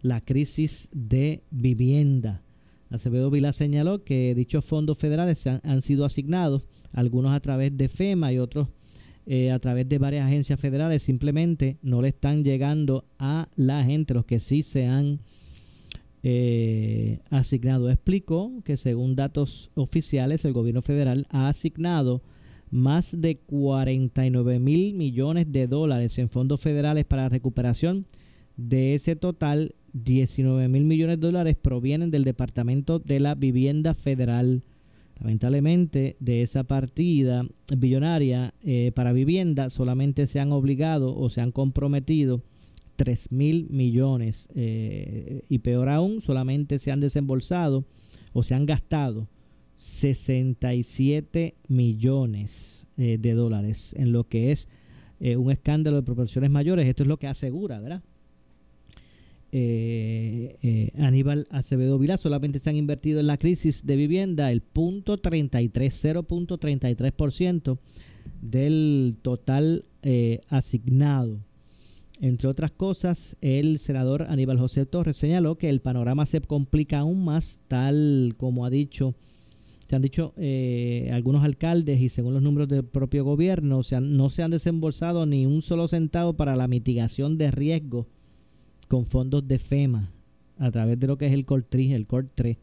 la 0.00 0.22
crisis 0.22 0.88
de 0.90 1.42
vivienda. 1.50 2.40
Acevedo 2.88 3.30
Vila 3.30 3.52
señaló 3.52 4.02
que 4.02 4.34
dichos 4.34 4.64
fondos 4.64 4.96
federales 4.96 5.46
han, 5.46 5.60
han 5.62 5.82
sido 5.82 6.06
asignados, 6.06 6.66
algunos 6.94 7.32
a 7.32 7.40
través 7.40 7.76
de 7.76 7.90
FEMA 7.90 8.32
y 8.32 8.38
otros 8.38 8.68
eh, 9.26 9.50
a 9.50 9.58
través 9.58 9.88
de 9.88 9.98
varias 9.98 10.26
agencias 10.26 10.58
federales, 10.58 11.02
simplemente 11.02 11.76
no 11.82 12.02
le 12.02 12.08
están 12.08 12.42
llegando 12.42 13.04
a 13.18 13.48
la 13.56 13.84
gente, 13.84 14.14
los 14.14 14.24
que 14.24 14.40
sí 14.40 14.62
se 14.62 14.86
han 14.86 15.20
eh, 16.24 17.20
asignado. 17.30 17.90
Explicó 17.90 18.52
que 18.64 18.76
según 18.76 19.16
datos 19.16 19.70
oficiales, 19.74 20.44
el 20.44 20.52
gobierno 20.52 20.82
federal 20.82 21.26
ha 21.30 21.48
asignado 21.48 22.22
más 22.70 23.20
de 23.20 23.36
49 23.36 24.58
mil 24.58 24.94
millones 24.94 25.52
de 25.52 25.66
dólares 25.66 26.18
en 26.18 26.28
fondos 26.28 26.60
federales 26.60 27.04
para 27.04 27.22
la 27.22 27.28
recuperación. 27.28 28.06
De 28.56 28.94
ese 28.94 29.14
total, 29.14 29.74
19 29.92 30.68
mil 30.68 30.84
millones 30.84 31.20
de 31.20 31.26
dólares 31.26 31.56
provienen 31.60 32.10
del 32.10 32.24
Departamento 32.24 32.98
de 32.98 33.20
la 33.20 33.34
Vivienda 33.34 33.94
Federal. 33.94 34.62
Lamentablemente, 35.22 36.16
de 36.18 36.42
esa 36.42 36.64
partida 36.64 37.46
billonaria 37.76 38.54
eh, 38.64 38.90
para 38.92 39.12
vivienda 39.12 39.70
solamente 39.70 40.26
se 40.26 40.40
han 40.40 40.50
obligado 40.50 41.16
o 41.16 41.30
se 41.30 41.40
han 41.40 41.52
comprometido 41.52 42.42
3 42.96 43.30
mil 43.30 43.68
millones 43.70 44.48
eh, 44.56 45.42
y 45.48 45.60
peor 45.60 45.90
aún, 45.90 46.22
solamente 46.22 46.80
se 46.80 46.90
han 46.90 46.98
desembolsado 46.98 47.84
o 48.32 48.42
se 48.42 48.56
han 48.56 48.66
gastado 48.66 49.28
67 49.76 51.54
millones 51.68 52.88
eh, 52.96 53.16
de 53.20 53.32
dólares 53.34 53.94
en 53.96 54.10
lo 54.10 54.24
que 54.24 54.50
es 54.50 54.68
un 55.36 55.52
escándalo 55.52 55.98
de 55.98 56.02
proporciones 56.02 56.50
mayores. 56.50 56.88
Esto 56.88 57.04
es 57.04 57.08
lo 57.08 57.16
que 57.16 57.28
asegura, 57.28 57.78
¿verdad? 57.78 58.02
Eh, 59.54 60.56
eh, 60.62 60.92
Aníbal 60.98 61.46
Acevedo 61.50 61.98
Vilá 61.98 62.16
solamente 62.16 62.58
se 62.58 62.70
han 62.70 62.76
invertido 62.76 63.20
en 63.20 63.26
la 63.26 63.36
crisis 63.36 63.84
de 63.84 63.96
vivienda 63.96 64.50
el 64.50 64.62
punto 64.62 65.18
33, 65.18 66.04
0.33% 66.04 67.78
del 68.40 69.16
total 69.20 69.84
eh, 70.02 70.40
asignado. 70.48 71.38
Entre 72.20 72.48
otras 72.48 72.70
cosas, 72.70 73.36
el 73.40 73.78
senador 73.78 74.22
Aníbal 74.28 74.58
José 74.58 74.86
Torres 74.86 75.16
señaló 75.16 75.58
que 75.58 75.68
el 75.68 75.80
panorama 75.80 76.24
se 76.24 76.40
complica 76.40 77.00
aún 77.00 77.24
más, 77.24 77.58
tal 77.68 78.34
como 78.38 78.64
ha 78.64 78.70
dicho, 78.70 79.14
se 79.88 79.96
han 79.96 80.02
dicho 80.02 80.32
eh, 80.36 81.10
algunos 81.12 81.42
alcaldes 81.42 82.00
y 82.00 82.08
según 82.08 82.32
los 82.32 82.42
números 82.42 82.68
del 82.68 82.84
propio 82.84 83.24
gobierno, 83.24 83.78
o 83.78 83.82
sea, 83.82 84.00
no 84.00 84.30
se 84.30 84.42
han 84.42 84.52
desembolsado 84.52 85.26
ni 85.26 85.44
un 85.44 85.60
solo 85.62 85.88
centavo 85.88 86.32
para 86.32 86.56
la 86.56 86.68
mitigación 86.68 87.36
de 87.36 87.50
riesgos 87.50 88.06
con 88.92 89.06
fondos 89.06 89.48
de 89.48 89.58
FEMA 89.58 90.10
a 90.58 90.70
través 90.70 91.00
de 91.00 91.06
lo 91.06 91.16
que 91.16 91.26
es 91.26 91.32
el 91.32 91.46
CORTRI, 91.46 91.94
el 91.94 92.06
CORT3, 92.06 92.58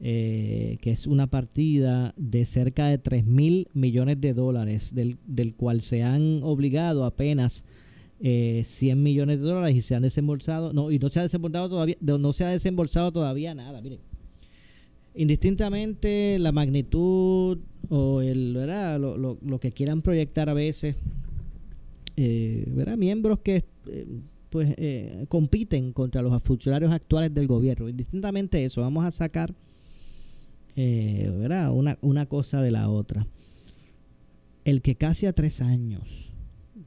eh, 0.00 0.78
que 0.80 0.92
es 0.92 1.06
una 1.06 1.26
partida 1.26 2.14
de 2.16 2.46
cerca 2.46 2.86
de 2.86 2.96
3 2.96 3.26
mil 3.26 3.68
millones 3.74 4.18
de 4.18 4.32
dólares, 4.32 4.94
del, 4.94 5.18
del, 5.26 5.52
cual 5.52 5.82
se 5.82 6.02
han 6.02 6.40
obligado 6.42 7.04
apenas 7.04 7.66
eh, 8.18 8.62
100 8.64 9.02
millones 9.02 9.40
de 9.40 9.44
dólares 9.44 9.76
y 9.76 9.82
se 9.82 9.94
han 9.94 10.04
desembolsado, 10.04 10.72
no, 10.72 10.90
y 10.90 10.98
no 10.98 11.10
se 11.10 11.20
ha 11.20 11.24
desembolsado 11.24 11.68
todavía, 11.68 11.98
no 12.00 12.32
se 12.32 12.44
ha 12.44 12.48
desembolsado 12.48 13.12
todavía 13.12 13.54
nada, 13.54 13.82
miren. 13.82 13.98
Indistintamente 15.16 16.38
la 16.38 16.50
magnitud 16.50 17.58
o 17.90 18.22
el, 18.22 18.54
¿verdad? 18.54 18.98
Lo, 18.98 19.18
lo, 19.18 19.36
lo 19.44 19.60
que 19.60 19.72
quieran 19.72 20.00
proyectar 20.00 20.48
a 20.48 20.54
veces, 20.54 20.96
eh, 22.16 22.64
¿verdad? 22.74 22.96
miembros 22.96 23.40
que 23.40 23.64
eh, 23.86 24.06
pues 24.50 24.74
eh, 24.76 25.26
compiten 25.28 25.92
contra 25.92 26.22
los 26.22 26.42
funcionarios 26.42 26.92
actuales 26.92 27.32
del 27.34 27.46
gobierno. 27.46 27.88
Indistintamente 27.88 28.64
eso, 28.64 28.80
vamos 28.80 29.04
a 29.04 29.10
sacar 29.10 29.54
eh, 30.80 31.28
¿verdad? 31.36 31.72
Una, 31.72 31.98
una 32.02 32.26
cosa 32.26 32.62
de 32.62 32.70
la 32.70 32.88
otra. 32.88 33.26
El 34.64 34.80
que 34.80 34.94
casi 34.94 35.26
a 35.26 35.32
tres 35.32 35.60
años 35.60 36.30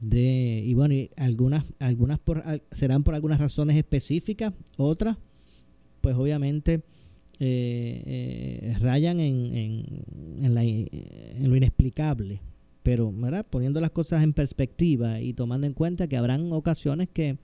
de, 0.00 0.62
y 0.64 0.72
bueno, 0.72 0.94
y 0.94 1.10
algunas, 1.14 1.66
algunas 1.78 2.18
por, 2.18 2.42
serán 2.70 3.02
por 3.02 3.14
algunas 3.14 3.38
razones 3.38 3.76
específicas, 3.76 4.54
otras, 4.78 5.18
pues 6.00 6.16
obviamente 6.16 6.84
eh, 7.38 8.02
eh, 8.06 8.76
rayan 8.80 9.20
en, 9.20 9.54
en, 9.54 10.04
en, 10.42 10.54
la, 10.54 10.64
en 10.64 11.50
lo 11.50 11.54
inexplicable 11.54 12.40
pero 12.82 13.12
¿verdad? 13.12 13.46
poniendo 13.48 13.80
las 13.80 13.90
cosas 13.90 14.22
en 14.22 14.32
perspectiva 14.32 15.20
y 15.20 15.34
tomando 15.34 15.66
en 15.66 15.72
cuenta 15.72 16.08
que 16.08 16.16
habrán 16.16 16.52
ocasiones 16.52 17.08
que, 17.12 17.38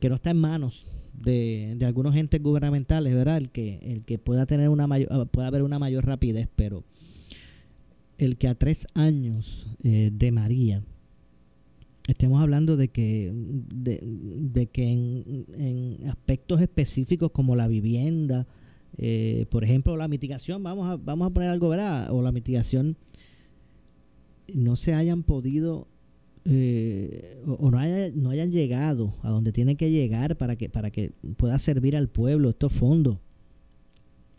que 0.00 0.08
no 0.08 0.14
está 0.16 0.30
en 0.30 0.38
manos 0.38 0.86
de, 1.12 1.74
de, 1.76 1.86
algunos 1.86 2.16
entes 2.16 2.42
gubernamentales, 2.42 3.14
¿verdad? 3.14 3.36
El 3.36 3.50
que, 3.50 3.78
el 3.82 4.04
que 4.04 4.18
pueda 4.18 4.46
tener 4.46 4.68
una 4.68 4.86
mayor, 4.86 5.28
pueda 5.28 5.48
haber 5.48 5.62
una 5.62 5.78
mayor 5.78 6.06
rapidez, 6.06 6.48
pero 6.56 6.84
el 8.18 8.36
que 8.36 8.48
a 8.48 8.54
tres 8.54 8.86
años 8.94 9.66
eh, 9.82 10.10
de 10.12 10.32
María 10.32 10.82
estemos 12.06 12.40
hablando 12.42 12.76
de 12.76 12.88
que, 12.88 13.30
de, 13.34 14.66
que 14.66 14.90
en, 14.90 15.96
aspectos 16.08 16.60
específicos 16.60 17.30
como 17.30 17.56
la 17.56 17.68
vivienda, 17.68 18.46
eh, 18.98 19.46
por 19.50 19.64
ejemplo, 19.64 19.96
la 19.96 20.08
mitigación, 20.08 20.62
vamos 20.62 20.88
a, 20.88 20.96
vamos 20.96 21.30
a 21.30 21.34
poner 21.34 21.50
algo, 21.50 21.68
¿verdad? 21.68 22.10
O 22.10 22.22
la 22.22 22.32
mitigación 22.32 22.96
no 24.54 24.76
se 24.76 24.94
hayan 24.94 25.22
podido 25.22 25.86
eh, 26.44 27.42
o, 27.46 27.70
no, 27.70 27.78
no 28.14 28.30
hayan 28.30 28.50
llegado 28.50 29.14
a 29.22 29.30
donde 29.30 29.52
tienen 29.52 29.76
que 29.76 29.90
llegar 29.90 30.36
para 30.36 30.56
que, 30.56 30.68
para 30.68 30.90
que 30.90 31.12
pueda 31.36 31.58
servir 31.58 31.96
al 31.96 32.08
pueblo 32.08 32.50
estos 32.50 32.72
fondos. 32.72 33.18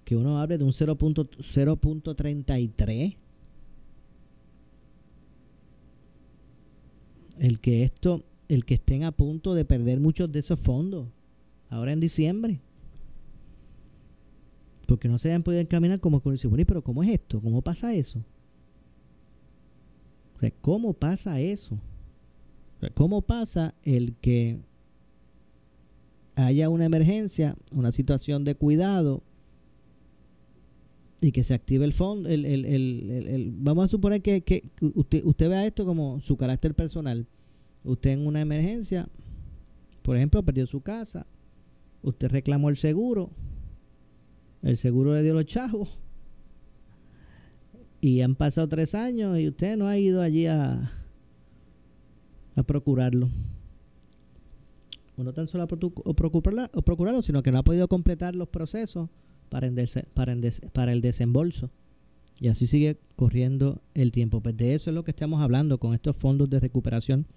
Que 0.03 0.15
uno 0.15 0.39
hable 0.39 0.57
de 0.57 0.63
un 0.63 0.71
0.33 0.71 3.15
el 7.39 7.59
que 7.59 7.83
esto, 7.83 8.23
el 8.49 8.65
que 8.65 8.75
estén 8.75 9.03
a 9.03 9.11
punto 9.11 9.55
de 9.55 9.65
perder 9.65 9.99
muchos 9.99 10.31
de 10.31 10.39
esos 10.39 10.59
fondos 10.59 11.07
ahora 11.69 11.93
en 11.93 11.99
diciembre. 11.99 12.59
Porque 14.85 15.07
no 15.07 15.17
se 15.17 15.29
hayan 15.29 15.43
podido 15.43 15.61
encaminar 15.61 15.99
como 15.99 16.21
con 16.21 16.33
el 16.33 16.65
pero 16.65 16.83
¿cómo 16.83 17.03
es 17.03 17.09
esto? 17.09 17.41
¿Cómo 17.41 17.61
pasa 17.61 17.93
eso? 17.93 18.23
¿Cómo 20.49 20.93
pasa 20.93 21.39
eso? 21.39 21.77
¿Cómo 22.95 23.21
pasa 23.21 23.75
el 23.83 24.15
que 24.15 24.57
haya 26.35 26.69
una 26.69 26.85
emergencia, 26.85 27.55
una 27.71 27.91
situación 27.91 28.43
de 28.43 28.55
cuidado 28.55 29.21
y 31.21 31.31
que 31.31 31.43
se 31.43 31.53
active 31.53 31.85
el 31.85 31.93
fondo? 31.93 32.27
El, 32.27 32.45
el, 32.45 32.65
el, 32.65 33.53
vamos 33.57 33.85
a 33.85 33.87
suponer 33.87 34.23
que, 34.23 34.41
que 34.41 34.63
usted, 34.81 35.23
usted 35.23 35.49
vea 35.49 35.67
esto 35.67 35.85
como 35.85 36.19
su 36.21 36.37
carácter 36.37 36.73
personal. 36.73 37.27
Usted 37.83 38.11
en 38.11 38.25
una 38.25 38.41
emergencia, 38.41 39.07
por 40.01 40.17
ejemplo, 40.17 40.41
perdió 40.41 40.65
su 40.65 40.81
casa, 40.81 41.27
usted 42.01 42.29
reclamó 42.29 42.69
el 42.69 42.77
seguro, 42.77 43.29
el 44.63 44.77
seguro 44.77 45.13
le 45.13 45.21
dio 45.21 45.35
los 45.35 45.45
chavos 45.45 46.00
y 48.01 48.21
han 48.21 48.35
pasado 48.35 48.67
tres 48.67 48.95
años 48.95 49.39
y 49.39 49.47
usted 49.47 49.77
no 49.77 49.87
ha 49.87 49.97
ido 49.97 50.21
allí 50.21 50.47
a, 50.47 50.91
a 52.55 52.63
procurarlo. 52.63 53.29
O 55.17 55.23
no 55.23 55.33
tan 55.33 55.47
solo 55.47 55.63
a 55.63 55.67
procurarlo, 55.67 57.21
sino 57.21 57.43
que 57.43 57.51
no 57.51 57.59
ha 57.59 57.63
podido 57.63 57.87
completar 57.87 58.35
los 58.35 58.49
procesos 58.49 59.09
para, 59.49 59.69
para, 60.73 60.91
el 60.91 61.01
desembolso. 61.01 61.69
Y 62.39 62.47
así 62.47 62.65
sigue 62.65 62.97
corriendo 63.15 63.81
el 63.93 64.11
tiempo. 64.11 64.41
Pues 64.41 64.57
de 64.57 64.73
eso 64.73 64.89
es 64.89 64.95
lo 64.95 65.03
que 65.03 65.11
estamos 65.11 65.41
hablando 65.41 65.77
con 65.77 65.93
estos 65.93 66.15
fondos 66.15 66.49
de 66.49 66.59
recuperación 66.59 67.27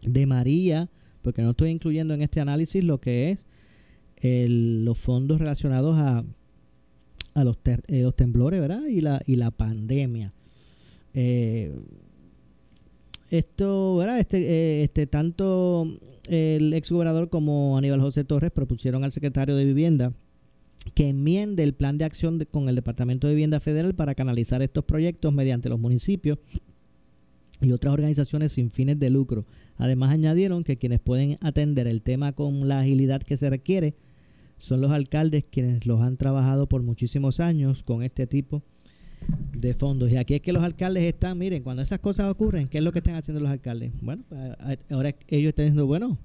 de 0.00 0.24
María, 0.24 0.88
porque 1.20 1.42
no 1.42 1.50
estoy 1.50 1.70
incluyendo 1.70 2.14
en 2.14 2.22
este 2.22 2.40
análisis 2.40 2.82
lo 2.82 3.00
que 3.00 3.32
es 3.32 3.44
los 4.22 4.98
fondos 4.98 5.38
relacionados 5.38 5.96
a, 5.98 6.24
a 7.34 7.44
los, 7.44 7.58
eh, 7.64 8.02
los 8.02 8.16
temblores, 8.16 8.60
¿verdad? 8.60 8.86
Y 8.86 9.00
la, 9.00 9.22
y 9.26 9.36
la 9.36 9.50
pandemia. 9.50 10.32
Eh, 11.14 11.72
esto, 13.30 13.96
¿verdad? 13.96 14.18
Este, 14.18 14.38
eh, 14.38 14.84
este, 14.84 15.06
tanto 15.06 15.86
el 16.28 16.72
exgobernador 16.74 17.28
como 17.28 17.78
Aníbal 17.78 18.00
José 18.00 18.24
Torres 18.24 18.50
propusieron 18.50 19.04
al 19.04 19.12
secretario 19.12 19.56
de 19.56 19.64
Vivienda 19.64 20.12
que 20.94 21.08
enmiende 21.08 21.62
el 21.62 21.74
plan 21.74 21.98
de 21.98 22.04
acción 22.04 22.44
con 22.50 22.68
el 22.68 22.74
Departamento 22.74 23.26
de 23.26 23.34
Vivienda 23.34 23.60
Federal 23.60 23.94
para 23.94 24.14
canalizar 24.14 24.62
estos 24.62 24.84
proyectos 24.84 25.32
mediante 25.32 25.68
los 25.68 25.78
municipios 25.78 26.38
y 27.60 27.72
otras 27.72 27.92
organizaciones 27.92 28.52
sin 28.52 28.70
fines 28.70 28.98
de 28.98 29.10
lucro. 29.10 29.44
Además 29.76 30.10
añadieron 30.10 30.64
que 30.64 30.78
quienes 30.78 31.00
pueden 31.00 31.36
atender 31.40 31.86
el 31.86 32.02
tema 32.02 32.32
con 32.32 32.68
la 32.68 32.80
agilidad 32.80 33.22
que 33.22 33.36
se 33.36 33.50
requiere 33.50 33.94
son 34.60 34.80
los 34.80 34.92
alcaldes 34.92 35.44
quienes 35.50 35.86
los 35.86 36.00
han 36.00 36.16
trabajado 36.16 36.68
por 36.68 36.82
muchísimos 36.82 37.40
años 37.40 37.82
con 37.82 38.02
este 38.02 38.26
tipo 38.26 38.62
de 39.52 39.74
fondos. 39.74 40.12
Y 40.12 40.16
aquí 40.16 40.34
es 40.34 40.42
que 40.42 40.52
los 40.52 40.62
alcaldes 40.62 41.04
están, 41.04 41.38
miren, 41.38 41.62
cuando 41.62 41.82
esas 41.82 41.98
cosas 41.98 42.30
ocurren, 42.30 42.68
¿qué 42.68 42.78
es 42.78 42.84
lo 42.84 42.92
que 42.92 43.00
están 43.00 43.16
haciendo 43.16 43.40
los 43.40 43.50
alcaldes? 43.50 43.92
Bueno, 44.00 44.22
pues, 44.28 44.78
ahora 44.90 45.14
ellos 45.28 45.48
están 45.48 45.64
diciendo, 45.64 45.86
bueno, 45.86 46.18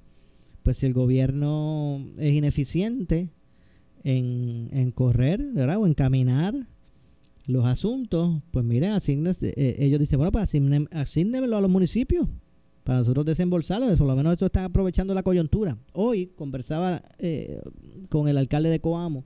pues 0.64 0.78
si 0.78 0.86
el 0.86 0.94
gobierno 0.94 2.06
es 2.18 2.34
ineficiente 2.34 3.30
en, 4.04 4.70
en 4.72 4.92
correr, 4.92 5.42
¿verdad? 5.54 5.78
O 5.80 5.88
en 5.88 5.94
caminar 5.94 6.54
los 7.46 7.66
asuntos, 7.66 8.42
pues 8.52 8.66
miren, 8.66 8.98
eh, 8.98 9.76
ellos 9.80 10.00
dicen, 10.00 10.18
bueno, 10.18 10.32
pues 10.32 10.54
asígnemelo 10.92 11.58
a 11.58 11.62
los 11.62 11.72
municipios 11.72 12.28
para 12.86 13.00
nosotros 13.00 13.26
desembolsarlo, 13.26 13.88
por 13.98 14.06
lo 14.06 14.16
menos 14.16 14.34
esto 14.34 14.46
está 14.46 14.64
aprovechando 14.64 15.16
la 15.16 15.24
coyuntura. 15.24 15.76
Hoy 15.92 16.28
conversaba 16.28 17.02
eh, 17.18 17.60
con 18.10 18.28
el 18.28 18.38
alcalde 18.38 18.70
de 18.70 18.80
Coamo, 18.80 19.24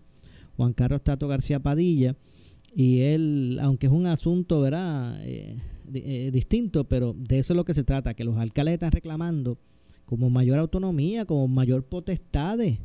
Juan 0.55 0.71
Carlos 0.71 1.03
Tato 1.03 1.27
García 1.27 1.59
Padilla, 1.59 2.15
y 2.73 3.01
él, 3.01 3.59
aunque 3.61 3.87
es 3.87 3.93
un 3.93 4.05
asunto, 4.05 4.61
¿verdad? 4.61 5.19
Eh, 5.25 5.57
eh, 5.93 6.29
distinto, 6.31 6.85
pero 6.85 7.13
de 7.13 7.39
eso 7.39 7.51
es 7.51 7.57
lo 7.57 7.65
que 7.65 7.73
se 7.73 7.83
trata, 7.83 8.13
que 8.13 8.23
los 8.23 8.37
alcaldes 8.37 8.75
están 8.75 8.93
reclamando 8.93 9.57
como 10.05 10.29
mayor 10.29 10.57
autonomía, 10.57 11.25
como 11.25 11.49
mayor 11.49 11.83
potestades. 11.83 12.79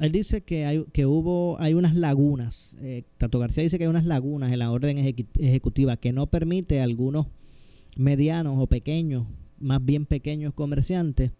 Él 0.00 0.12
dice 0.12 0.42
que 0.42 0.66
hay, 0.66 0.84
que 0.92 1.04
hubo, 1.04 1.56
hay 1.58 1.74
unas 1.74 1.96
lagunas, 1.96 2.76
Tato 3.18 3.40
García 3.40 3.64
dice 3.64 3.76
que 3.76 3.84
hay 3.84 3.90
unas 3.90 4.06
lagunas 4.06 4.52
en 4.52 4.60
la 4.60 4.70
orden 4.70 4.98
ejecutiva 4.98 5.96
que 5.96 6.12
no 6.12 6.28
permite 6.28 6.80
a 6.80 6.84
algunos 6.84 7.26
medianos 7.96 8.56
o 8.58 8.66
pequeños, 8.66 9.26
más 9.58 9.84
bien 9.84 10.06
pequeños 10.06 10.54
comerciantes, 10.54 11.32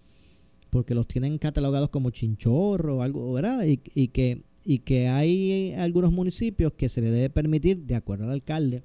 porque 0.70 0.94
los 0.94 1.08
tienen 1.08 1.38
catalogados 1.38 1.90
como 1.90 2.10
chinchorro 2.10 2.98
o 2.98 3.02
algo, 3.02 3.32
¿verdad? 3.32 3.64
Y, 3.66 3.80
y 3.94 4.08
que 4.08 4.42
y 4.64 4.80
que 4.80 5.08
hay 5.08 5.72
algunos 5.72 6.12
municipios 6.12 6.72
que 6.74 6.88
se 6.88 7.00
le 7.00 7.10
debe 7.10 7.30
permitir, 7.30 7.78
de 7.78 7.94
acuerdo 7.94 8.24
al 8.24 8.32
alcalde, 8.32 8.82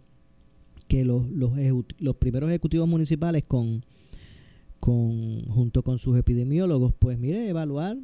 que 0.87 1.03
los, 1.03 1.29
los, 1.29 1.51
los 1.99 2.15
primeros 2.15 2.49
ejecutivos 2.49 2.87
municipales 2.87 3.45
con, 3.45 3.83
con 4.79 5.45
junto 5.45 5.83
con 5.83 5.99
sus 5.99 6.17
epidemiólogos, 6.17 6.93
pues 6.97 7.19
mire, 7.19 7.49
evaluar 7.49 7.97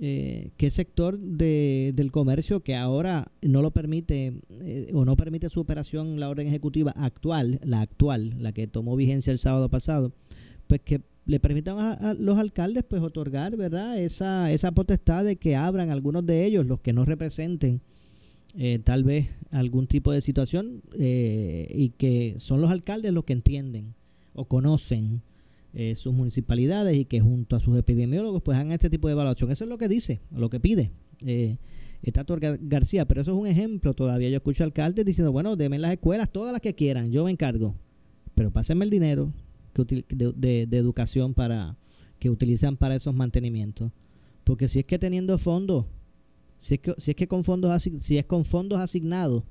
eh, 0.00 0.50
qué 0.56 0.70
sector 0.70 1.18
de, 1.18 1.92
del 1.94 2.10
comercio 2.10 2.60
que 2.60 2.74
ahora 2.74 3.30
no 3.42 3.62
lo 3.62 3.70
permite 3.70 4.34
eh, 4.50 4.90
o 4.92 5.04
no 5.04 5.16
permite 5.16 5.48
su 5.48 5.60
operación 5.60 6.18
la 6.18 6.28
orden 6.28 6.48
ejecutiva 6.48 6.92
actual, 6.96 7.60
la 7.62 7.80
actual, 7.80 8.34
la 8.38 8.52
que 8.52 8.66
tomó 8.66 8.96
vigencia 8.96 9.32
el 9.32 9.38
sábado 9.38 9.68
pasado, 9.68 10.12
pues 10.66 10.80
que 10.80 11.02
le 11.26 11.40
permitan 11.40 11.78
a, 11.78 12.14
los 12.14 12.38
alcaldes 12.38 12.84
pues 12.84 13.02
otorgar, 13.02 13.56
¿verdad? 13.56 13.98
Esa, 13.98 14.52
esa 14.52 14.72
potestad 14.72 15.24
de 15.24 15.36
que 15.36 15.56
abran 15.56 15.90
algunos 15.90 16.26
de 16.26 16.44
ellos, 16.44 16.66
los 16.66 16.80
que 16.80 16.92
no 16.92 17.04
representen 17.04 17.80
eh, 18.56 18.78
tal 18.84 19.02
vez 19.02 19.28
algún 19.50 19.86
tipo 19.86 20.12
de 20.12 20.20
situación 20.20 20.82
eh, 20.96 21.66
y 21.74 21.90
que 21.90 22.36
son 22.38 22.60
los 22.60 22.70
alcaldes 22.70 23.12
los 23.12 23.24
que 23.24 23.32
entienden 23.32 23.94
o 24.32 24.44
conocen 24.44 25.22
eh, 25.74 25.96
sus 25.96 26.14
municipalidades 26.14 26.96
y 26.96 27.04
que 27.04 27.20
junto 27.20 27.56
a 27.56 27.60
sus 27.60 27.76
epidemiólogos 27.76 28.42
pues 28.42 28.56
hagan 28.56 28.72
este 28.72 28.90
tipo 28.90 29.08
de 29.08 29.12
evaluación. 29.12 29.50
Eso 29.50 29.64
es 29.64 29.70
lo 29.70 29.76
que 29.76 29.88
dice, 29.88 30.20
lo 30.30 30.48
que 30.48 30.60
pide. 30.60 30.92
Eh, 31.26 31.56
Tato 32.12 32.36
García, 32.60 33.06
pero 33.06 33.22
eso 33.22 33.32
es 33.32 33.36
un 33.36 33.46
ejemplo 33.46 33.94
todavía. 33.94 34.28
Yo 34.28 34.36
escucho 34.36 34.62
alcaldes 34.62 35.04
diciendo, 35.04 35.32
bueno, 35.32 35.56
denme 35.56 35.78
las 35.78 35.92
escuelas, 35.92 36.30
todas 36.30 36.52
las 36.52 36.60
que 36.60 36.74
quieran, 36.74 37.10
yo 37.10 37.24
me 37.24 37.30
encargo, 37.30 37.74
pero 38.34 38.52
pásenme 38.52 38.84
el 38.84 38.90
dinero, 38.90 39.32
de, 39.74 40.68
educación 40.70 41.34
para 41.34 41.76
que 42.18 42.30
utilizan 42.30 42.76
para 42.76 42.94
esos 42.94 43.14
mantenimientos. 43.14 43.90
Porque 44.44 44.68
si 44.68 44.78
es 44.78 44.84
que 44.84 44.98
teniendo 44.98 45.38
fondos, 45.38 45.86
si 46.58 46.74
es 46.74 46.80
que, 46.80 46.94
si 46.98 47.10
es 47.10 47.16
que 47.16 47.26
con 47.26 47.42
fondos 47.42 47.82
si 47.82 48.18
es 48.18 48.24
con 48.26 48.44
fondos 48.44 48.78
asignados 48.78 49.42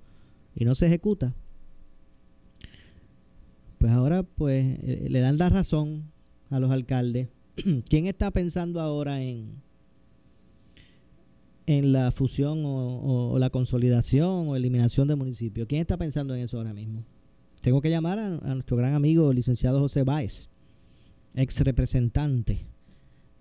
y 0.55 0.63
no 0.63 0.75
se 0.75 0.85
ejecuta, 0.85 1.33
pues 3.77 3.91
ahora 3.91 4.23
pues 4.23 4.79
eh, 4.83 5.07
le 5.09 5.19
dan 5.19 5.37
la 5.37 5.49
razón 5.49 6.12
a 6.53 6.59
los 6.59 6.71
alcaldes. 6.71 7.29
¿Quién 7.89 8.07
está 8.07 8.31
pensando 8.31 8.79
ahora 8.79 9.21
en 9.21 9.61
en 11.65 11.93
la 11.93 12.11
fusión 12.11 12.61
o, 12.65 13.37
la 13.39 13.49
consolidación 13.49 14.49
o 14.49 14.55
eliminación 14.55 15.07
de 15.07 15.15
municipios? 15.15 15.67
¿Quién 15.67 15.81
está 15.81 15.97
pensando 15.97 16.35
en 16.35 16.41
eso 16.41 16.57
ahora 16.57 16.73
mismo? 16.73 17.03
Tengo 17.61 17.81
que 17.81 17.89
llamar 17.89 18.19
a, 18.19 18.29
nuestro 18.53 18.77
gran 18.77 18.93
amigo, 18.93 19.31
licenciado 19.31 19.79
José 19.79 20.03
Báez, 20.03 20.49
ex 21.35 21.59
representante, 21.61 22.65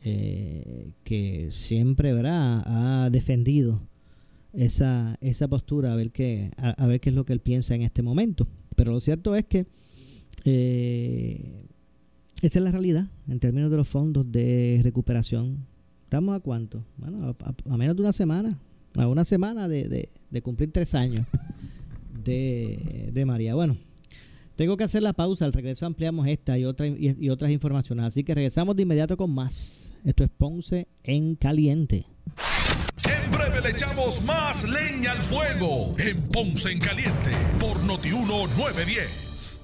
eh, 0.05 0.92
que 1.05 1.48
siempre 1.51 2.12
¿verdad? 2.12 2.62
ha 2.64 3.11
defendido 3.11 3.83
esa, 4.53 5.16
esa 5.20 5.48
postura, 5.48 5.92
a 5.92 5.96
ver, 5.96 6.12
qué, 6.12 6.53
a, 6.57 6.87
ver 6.87 7.01
qué 7.01 7.11
es 7.11 7.16
lo 7.16 7.25
que 7.25 7.33
él 7.33 7.40
piensa 7.40 7.75
en 7.75 7.83
este 7.83 8.03
momento. 8.03 8.46
Pero 8.77 8.92
lo 8.92 9.01
cierto 9.01 9.35
es 9.35 9.46
que 9.46 9.66
eh, 10.44 11.66
esa 12.42 12.59
es 12.59 12.64
la 12.64 12.70
realidad 12.70 13.07
en 13.28 13.40
términos 13.40 13.70
de 13.70 13.76
los 13.76 13.88
fondos 13.88 14.31
de 14.31 14.81
recuperación. 14.82 15.64
¿Estamos 16.05 16.36
a 16.36 16.40
cuánto? 16.40 16.84
Bueno, 16.99 17.34
a, 17.70 17.76
menos 17.76 17.97
de 17.97 18.03
una 18.03 18.12
semana, 18.12 18.59
a 18.95 19.09
una 19.09 19.24
semana 19.24 19.68
de, 19.68 20.11
cumplir 20.43 20.70
tres 20.72 20.95
años 20.95 21.26
de, 22.22 23.11
de 23.12 23.24
María. 23.24 23.55
Bueno, 23.55 23.76
Tengo 24.57 24.76
que 24.76 24.84
hacer 24.84 25.03
la 25.03 25.14
pausa, 25.14 25.45
al 25.45 25.53
regreso 25.53 25.86
ampliamos 25.86 26.26
esta 26.28 26.59
y, 26.59 26.64
otra, 26.64 26.86
y, 26.86 27.30
otras 27.30 27.51
informaciones, 27.51 28.05
así 28.05 28.22
que 28.22 28.34
regresamos 28.34 28.76
de 28.76 28.82
inmediato 28.82 29.16
con 29.16 29.30
más. 29.30 29.90
Esto 30.05 30.24
es 30.24 30.30
Ponce 30.30 30.88
en 31.05 31.36
Caliente. 31.36 32.07
En 33.09 33.30
breve 33.30 33.61
le 33.62 33.70
echamos 33.70 34.22
más 34.24 34.68
leña 34.68 35.12
al 35.12 35.22
fuego 35.22 35.95
en 35.99 36.28
Ponce 36.28 36.70
en 36.70 36.80
Caliente 36.80 37.30
por 37.59 37.82
Notiuno 37.84 38.47
910. 38.59 39.62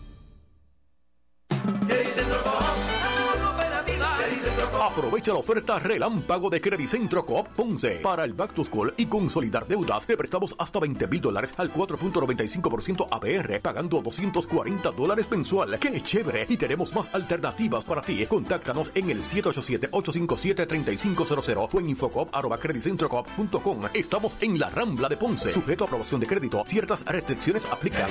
Aprovecha 4.98 5.32
la 5.32 5.38
oferta 5.38 5.78
relámpago 5.78 6.50
de 6.50 6.60
Credicentro 6.60 7.24
Coop 7.24 7.46
Ponce 7.48 8.00
para 8.02 8.24
el 8.24 8.32
Back 8.32 8.54
to 8.54 8.64
School 8.64 8.92
y 8.96 9.06
consolidar 9.06 9.68
deudas. 9.68 10.04
Te 10.06 10.16
prestamos 10.16 10.56
hasta 10.58 10.80
20 10.80 11.06
mil 11.06 11.20
dólares 11.20 11.54
al 11.56 11.72
4.95% 11.72 13.06
APR, 13.10 13.60
pagando 13.60 14.02
240 14.02 14.90
dólares 14.90 15.30
mensual. 15.30 15.78
¡Qué 15.78 16.02
chévere! 16.02 16.46
Y 16.48 16.56
tenemos 16.56 16.92
más 16.94 17.14
alternativas 17.14 17.84
para 17.84 18.02
ti. 18.02 18.26
Contáctanos 18.26 18.90
en 18.94 19.10
el 19.10 19.22
787-857-3500 19.22 21.68
o 21.72 21.78
en 21.78 21.90
infocop.com. 21.90 23.82
Estamos 23.94 24.36
en 24.40 24.58
la 24.58 24.68
Rambla 24.68 25.08
de 25.08 25.16
Ponce. 25.16 25.52
Sujeto 25.52 25.84
a 25.84 25.86
aprobación 25.86 26.20
de 26.20 26.26
crédito. 26.26 26.64
Ciertas 26.66 27.04
restricciones 27.04 27.66
aplican. 27.66 28.10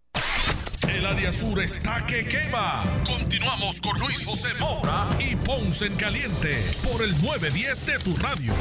El 0.89 1.05
área 1.05 1.31
sur 1.31 1.61
está 1.61 2.05
que 2.07 2.25
quema. 2.25 2.83
Continuamos 3.05 3.79
con 3.81 3.97
Luis 3.99 4.25
José 4.25 4.47
Moura 4.59 5.09
y 5.19 5.35
Ponce 5.35 5.85
en 5.85 5.95
Caliente 5.95 6.57
por 6.83 7.03
el 7.03 7.11
910 7.21 7.85
de 7.85 7.99
tu 7.99 8.15
radio. 8.17 8.53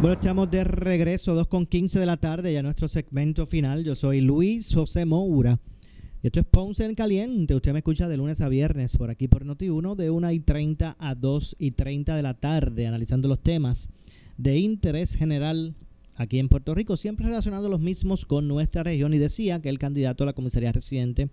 Bueno, 0.00 0.14
estamos 0.14 0.50
de 0.50 0.64
regreso, 0.64 1.34
2 1.34 1.46
con 1.46 1.64
15 1.64 2.00
de 2.00 2.06
la 2.06 2.16
tarde, 2.16 2.52
ya 2.52 2.62
nuestro 2.62 2.88
segmento 2.88 3.46
final. 3.46 3.84
Yo 3.84 3.94
soy 3.94 4.20
Luis 4.20 4.74
José 4.74 5.04
Moura. 5.04 5.60
Y 6.22 6.28
esto 6.28 6.38
es 6.38 6.46
Ponce 6.46 6.84
en 6.84 6.94
Caliente. 6.94 7.52
Usted 7.52 7.72
me 7.72 7.80
escucha 7.80 8.08
de 8.08 8.16
lunes 8.16 8.40
a 8.40 8.48
viernes 8.48 8.96
por 8.96 9.10
aquí 9.10 9.26
por 9.26 9.44
Noti1 9.44 9.96
de 9.96 10.10
1 10.10 10.30
y 10.30 10.38
30 10.38 10.96
a 10.96 11.14
2 11.16 11.56
y 11.58 11.72
30 11.72 12.14
de 12.14 12.22
la 12.22 12.34
tarde, 12.34 12.86
analizando 12.86 13.26
los 13.26 13.42
temas 13.42 13.88
de 14.38 14.56
interés 14.56 15.16
general 15.16 15.74
aquí 16.14 16.38
en 16.38 16.48
Puerto 16.48 16.76
Rico, 16.76 16.96
siempre 16.96 17.26
relacionando 17.26 17.68
los 17.68 17.80
mismos 17.80 18.24
con 18.24 18.46
nuestra 18.46 18.84
región. 18.84 19.14
Y 19.14 19.18
decía 19.18 19.60
que 19.60 19.68
el 19.68 19.80
candidato 19.80 20.22
a 20.22 20.26
la 20.26 20.32
comisaría 20.32 20.70
residente 20.70 21.28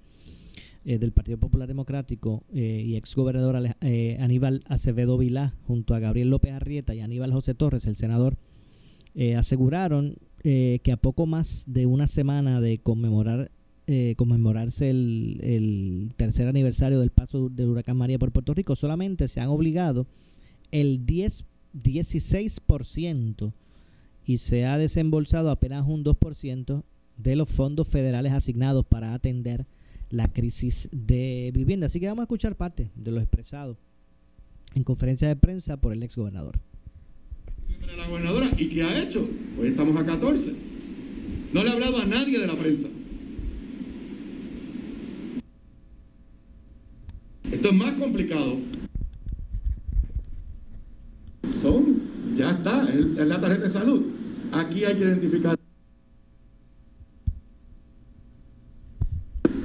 eh, 0.86 0.98
del 0.98 1.12
Partido 1.12 1.38
Popular 1.38 1.68
Democrático 1.68 2.44
eh, 2.52 2.84
y 2.84 2.96
ex 2.96 3.16
gobernador 3.16 3.76
eh, 3.82 4.18
Aníbal 4.20 4.64
Acevedo 4.66 5.20
Vilá, 5.20 5.54
junto 5.68 5.94
a 5.94 6.00
Gabriel 6.00 6.32
López 6.32 6.52
Arrieta 6.52 6.96
y 6.96 7.02
Aníbal 7.02 7.32
José 7.32 7.54
Torres, 7.54 7.86
el 7.86 7.96
senador, 7.96 8.38
aseguraron 9.36 10.16
que 10.42 10.92
a 10.94 10.98
poco 10.98 11.26
más 11.26 11.66
de 11.68 11.86
una 11.86 12.08
semana 12.08 12.62
de 12.62 12.78
conmemorar 12.78 13.52
eh, 13.92 14.14
conmemorarse 14.18 14.92
el, 14.92 16.12
tercer 16.16 16.48
aniversario 16.48 17.00
del 17.00 17.10
paso 17.10 17.50
del 17.50 17.70
huracán 17.70 17.98
María 17.98 18.20
por 18.20 18.32
Puerto 18.32 18.54
Rico, 18.54 18.76
solamente 18.76 19.28
se 19.28 19.42
han 19.42 19.48
obligado 19.48 20.06
el 20.70 21.08
10, 21.08 21.44
16% 21.74 23.52
y 24.28 24.38
se 24.38 24.68
ha 24.68 24.78
desembolsado 24.78 25.50
apenas 25.50 25.88
un 25.88 26.04
2% 26.04 26.84
de 27.18 27.36
los 27.36 27.50
fondos 27.50 27.88
federales 27.88 28.32
asignados 28.34 28.86
para 28.86 29.16
atender 29.16 29.66
la 30.12 30.28
crisis 30.28 30.88
de 30.92 31.50
vivienda. 31.52 31.88
Así 31.88 32.00
que 32.00 32.06
vamos 32.06 32.20
a 32.20 32.26
escuchar 32.26 32.56
parte 32.56 32.92
de 32.94 33.10
lo 33.10 33.20
expresado 33.20 33.76
en 34.76 34.84
conferencia 34.84 35.28
de 35.28 35.36
prensa 35.36 35.78
por 35.78 35.94
el 35.94 36.04
ex 36.04 36.16
gobernador. 36.16 36.60
La 37.98 38.08
gobernadora, 38.08 38.52
¿y 38.56 38.70
qué 38.70 38.84
ha 38.84 39.02
hecho? 39.02 39.28
Hoy 39.60 39.70
estamos 39.70 40.00
a 40.00 40.06
14. 40.06 40.54
No 41.54 41.64
le 41.64 41.72
ha 41.72 41.74
hablado 41.74 41.98
a 41.98 42.06
nadie 42.06 42.38
de 42.38 42.46
la 42.46 42.56
prensa. 42.56 42.88
Más 47.74 47.94
complicado. 47.94 48.58
Son, 51.62 52.02
ya 52.36 52.52
está, 52.52 52.90
es 52.90 53.28
la 53.28 53.40
tarjeta 53.40 53.66
de 53.66 53.70
salud. 53.70 54.02
Aquí 54.52 54.84
hay 54.84 54.96
que 54.96 55.04
identificar. 55.04 55.58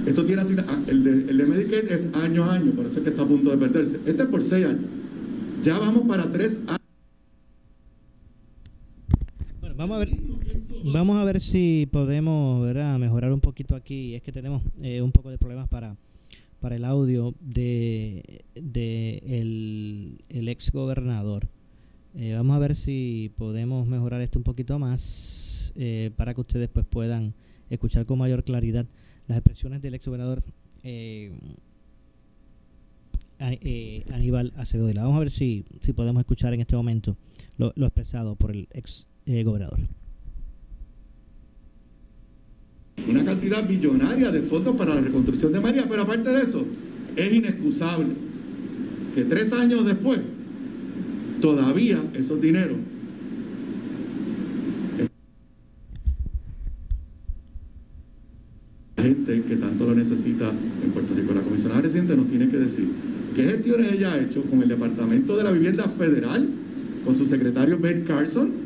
Esto 0.06 0.24
tiene 0.26 0.42
así, 0.42 0.54
ah, 0.58 0.82
el 0.86 1.02
de, 1.02 1.10
el 1.30 1.46
Medicaid 1.46 1.90
es 1.90 2.14
año 2.14 2.44
a 2.44 2.54
año, 2.54 2.72
por 2.72 2.86
eso 2.86 2.98
es 2.98 3.04
que 3.04 3.10
está 3.10 3.22
a 3.22 3.26
punto 3.26 3.50
de 3.50 3.56
perderse. 3.56 3.98
Este 4.04 4.22
es 4.22 4.28
por 4.28 4.42
seis 4.42 4.66
años. 4.66 4.82
Ya 5.62 5.78
vamos 5.78 6.06
para 6.06 6.30
tres 6.30 6.58
años. 6.66 6.80
Vamos 9.76 9.96
a 9.96 9.98
ver. 9.98 10.10
Vamos 10.92 11.16
a 11.16 11.24
ver 11.24 11.40
si 11.40 11.88
podemos 11.90 12.70
mejorar 12.98 13.32
un 13.32 13.40
poquito 13.40 13.74
aquí. 13.74 14.14
Es 14.14 14.22
que 14.22 14.30
tenemos 14.30 14.62
eh, 14.82 15.00
un 15.00 15.10
poco 15.10 15.30
de 15.30 15.38
problemas 15.38 15.68
para 15.68 15.96
para 16.64 16.76
el 16.76 16.86
audio 16.86 17.34
de, 17.42 18.42
el, 18.54 20.48
ex 20.48 20.72
gobernador. 20.72 21.46
Eh, 22.14 22.32
vamos 22.32 22.56
a 22.56 22.58
ver 22.58 22.74
si 22.74 23.30
podemos 23.36 23.86
mejorar 23.86 24.22
esto 24.22 24.38
un 24.38 24.44
poquito 24.44 24.78
más 24.78 25.74
eh, 25.76 26.10
para 26.16 26.32
que 26.32 26.40
ustedes 26.40 26.70
pues 26.70 26.86
puedan 26.86 27.34
escuchar 27.68 28.06
con 28.06 28.18
mayor 28.18 28.44
claridad 28.44 28.86
las 29.28 29.36
expresiones 29.36 29.82
del 29.82 29.94
ex 29.94 30.06
gobernador 30.06 30.42
eh, 30.84 31.32
Aníbal 34.10 34.54
Acevedo. 34.56 34.90
Vamos 34.94 35.16
a 35.16 35.20
ver 35.20 35.30
si, 35.30 35.66
si 35.82 35.92
podemos 35.92 36.20
escuchar 36.20 36.54
en 36.54 36.62
este 36.62 36.76
momento 36.76 37.14
lo, 37.58 37.74
lo 37.76 37.84
expresado 37.84 38.36
por 38.36 38.52
el 38.52 38.68
ex 38.72 39.06
gobernador 39.26 39.80
una 43.08 43.24
cantidad 43.24 43.66
billonaria 43.68 44.30
de 44.30 44.42
fondos 44.42 44.76
para 44.76 44.94
la 44.94 45.00
reconstrucción 45.00 45.52
de 45.52 45.60
María, 45.60 45.86
pero 45.88 46.02
aparte 46.02 46.30
de 46.30 46.42
eso, 46.42 46.64
es 47.16 47.32
inexcusable 47.32 48.08
que 49.14 49.24
tres 49.24 49.52
años 49.52 49.84
después, 49.84 50.20
todavía 51.40 52.02
esos 52.14 52.40
dineros 52.40 52.78
gente 59.04 59.42
que 59.46 59.56
tanto 59.56 59.84
lo 59.86 59.94
necesita 59.94 60.50
en 60.82 60.90
Puerto 60.90 61.14
Rico. 61.14 61.34
La 61.34 61.42
comisionada 61.42 61.82
reciente 61.82 62.16
nos 62.16 62.28
tiene 62.28 62.48
que 62.48 62.56
decir 62.56 62.88
qué 63.36 63.44
gestiones 63.44 63.92
ella 63.92 64.14
ha 64.14 64.20
hecho 64.20 64.42
con 64.42 64.62
el 64.62 64.68
Departamento 64.68 65.36
de 65.36 65.44
la 65.44 65.52
Vivienda 65.52 65.84
Federal, 65.88 66.48
con 67.04 67.16
su 67.16 67.26
secretario 67.26 67.78
Ben 67.78 68.04
Carson, 68.04 68.63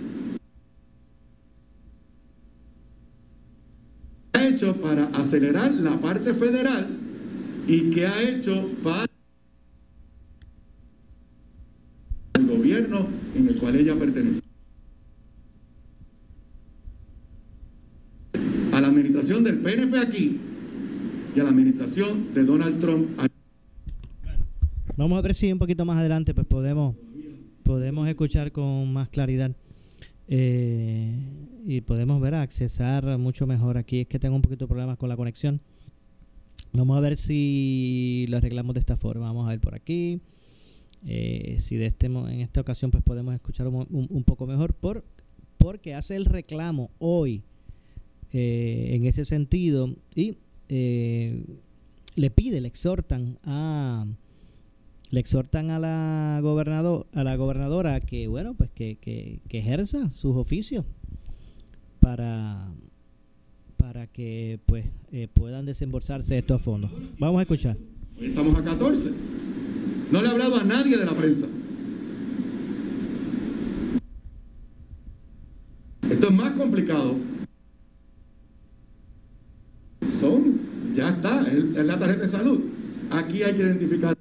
para 4.67 5.07
acelerar 5.07 5.71
la 5.73 6.01
parte 6.01 6.35
federal 6.35 6.89
y 7.67 7.91
qué 7.91 8.07
ha 8.07 8.23
hecho 8.23 8.69
para 8.83 9.07
el 12.35 12.47
gobierno 12.47 13.07
en 13.37 13.49
el 13.49 13.57
cual 13.57 13.77
ella 13.77 13.95
pertenece. 13.95 14.41
A 18.73 18.81
la 18.81 18.89
administración 18.89 19.09
administración 19.19 19.45
del 19.45 19.59
PNP 19.59 19.99
aquí 19.99 20.41
y 21.35 21.41
a 21.41 21.45
la 21.45 21.51
administración 21.51 22.35
de 22.35 22.45
Donald 22.45 22.81
Trump. 22.81 23.09
Vamos 24.97 25.19
a 25.19 25.23
ver 25.23 25.35
si 25.35 25.53
un 25.53 25.59
poquito 25.59 25.85
más 25.85 25.99
adelante 25.99 26.35
pues 26.35 26.47
podemos 26.47 26.97
podemos 27.63 28.09
escuchar 28.09 28.51
con 28.51 28.93
más 28.93 29.09
claridad 29.09 29.55
eh, 30.29 31.13
y 31.67 31.81
podemos 31.81 32.21
ver 32.21 32.35
accesar 32.35 33.19
mucho 33.19 33.47
mejor. 33.47 33.79
Aquí 33.79 34.01
es 34.01 34.07
que 34.07 34.19
tengo 34.19 34.37
un 34.37 34.43
poquito 34.43 34.67
de 34.67 34.69
problemas 34.69 34.99
con 34.99 35.09
la 35.09 35.17
conexión. 35.17 35.61
Vamos 36.73 36.97
a 36.97 37.01
ver 37.01 37.17
si 37.17 38.27
lo 38.29 38.37
arreglamos 38.37 38.75
de 38.75 38.81
esta 38.81 38.97
forma. 38.97 39.27
Vamos 39.27 39.47
a 39.47 39.51
ver 39.51 39.61
por 39.61 39.75
aquí. 39.75 40.21
Eh, 41.07 41.59
si 41.61 41.77
de 41.77 41.87
este 41.87 42.07
en 42.07 42.41
esta 42.41 42.61
ocasión 42.61 42.91
pues 42.91 43.05
podemos 43.05 43.35
escuchar 43.35 43.69
un, 43.69 43.87
un 43.89 44.25
poco 44.25 44.47
mejor 44.47 44.75
por 44.75 45.05
porque 45.59 45.95
hace 45.95 46.17
el 46.17 46.25
reclamo 46.25 46.91
hoy 46.99 47.43
eh, 48.33 48.91
en 48.93 49.07
ese 49.07 49.25
sentido. 49.25 49.95
Y 50.15 50.37
eh, 50.69 51.45
le 52.15 52.31
pide, 52.31 52.61
le 52.61 52.69
exhortan 52.69 53.39
a 53.45 54.07
le 55.11 55.21
exhortan 55.21 55.71
a 55.71 55.79
la 55.79 56.39
gobernador 56.43 57.07
a 57.15 57.25
la 57.25 57.37
gobernadora 57.37 58.01
que 58.01 58.29
bueno 58.29 58.55
pues 58.55 58.71
que, 58.71 58.97
que, 59.01 59.41
ejerza 59.51 60.11
sus 60.11 60.37
oficios 60.37 60.85
para 62.01 62.69
para 63.77 64.07
que 64.07 64.61
pues 64.67 64.85
eh, 65.13 65.29
puedan 65.33 65.65
desembolsarse 65.65 66.37
estos 66.37 66.61
fondos. 66.61 66.91
Vamos 67.19 67.39
a 67.39 67.43
escuchar. 67.43 67.77
estamos 68.21 68.55
a 68.55 68.65
14. 68.65 69.13
No 70.11 70.21
le 70.21 70.29
ha 70.29 70.31
hablado 70.33 70.57
a 70.57 70.65
nadie 70.65 70.97
de 70.97 71.05
la 71.07 71.15
prensa. 71.15 71.47
Esto 76.11 76.27
es 76.29 76.35
más 76.35 76.53
complicado. 76.53 77.15
Son, 80.19 80.59
ya 80.95 81.11
está, 81.11 81.47
es, 81.49 81.87
la 81.87 81.99
tarjeta 81.99 82.23
de 82.23 82.29
salud. 82.29 82.61
Aquí 83.11 83.43
hay 83.43 83.55
que 83.55 83.63
identificar. 83.63 84.17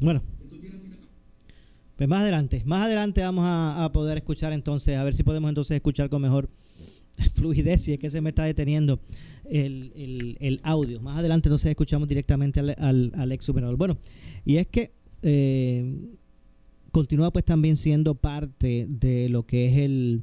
Bueno. 0.00 0.22
Pues 1.96 2.08
más 2.08 2.22
adelante, 2.22 2.62
más 2.64 2.84
adelante 2.84 3.22
vamos 3.22 3.44
a, 3.44 3.90
poder 3.92 4.18
escuchar 4.18 4.52
entonces, 4.52 4.96
a 4.96 5.02
ver 5.02 5.14
si 5.14 5.24
podemos 5.24 5.48
entonces 5.48 5.74
escuchar 5.74 6.08
con 6.08 6.22
mejor 6.22 6.48
fluidez, 7.34 7.82
si 7.82 7.94
es 7.94 7.98
que 7.98 8.08
se 8.08 8.20
me 8.20 8.28
está 8.28 8.44
deteniendo 8.44 9.00
el, 9.44 10.60
audio. 10.62 11.00
Más 11.00 11.18
adelante 11.18 11.48
entonces 11.48 11.70
escuchamos 11.70 12.08
directamente 12.08 12.60
al, 12.60 13.10
al, 13.12 13.32
ex 13.32 13.44
superador. 13.44 13.76
Bueno, 13.76 13.98
y 14.44 14.58
es 14.58 14.68
que 14.68 14.92
eh, 15.22 15.92
continúa 16.92 17.32
pues 17.32 17.44
también 17.44 17.76
siendo 17.76 18.14
parte 18.14 18.86
de 18.88 19.28
lo 19.28 19.44
que 19.44 19.66
es 19.66 19.78
el, 19.78 20.22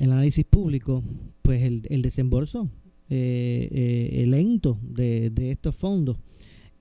el 0.00 0.10
análisis 0.10 0.46
público, 0.46 1.02
pues 1.42 1.62
el, 1.64 1.82
el 1.90 2.00
desembolso 2.00 2.70
eh, 3.10 3.68
eh, 4.20 4.26
lento 4.26 4.78
de, 4.82 5.30
de, 5.30 5.52
estos 5.52 5.74
fondos. 5.74 6.18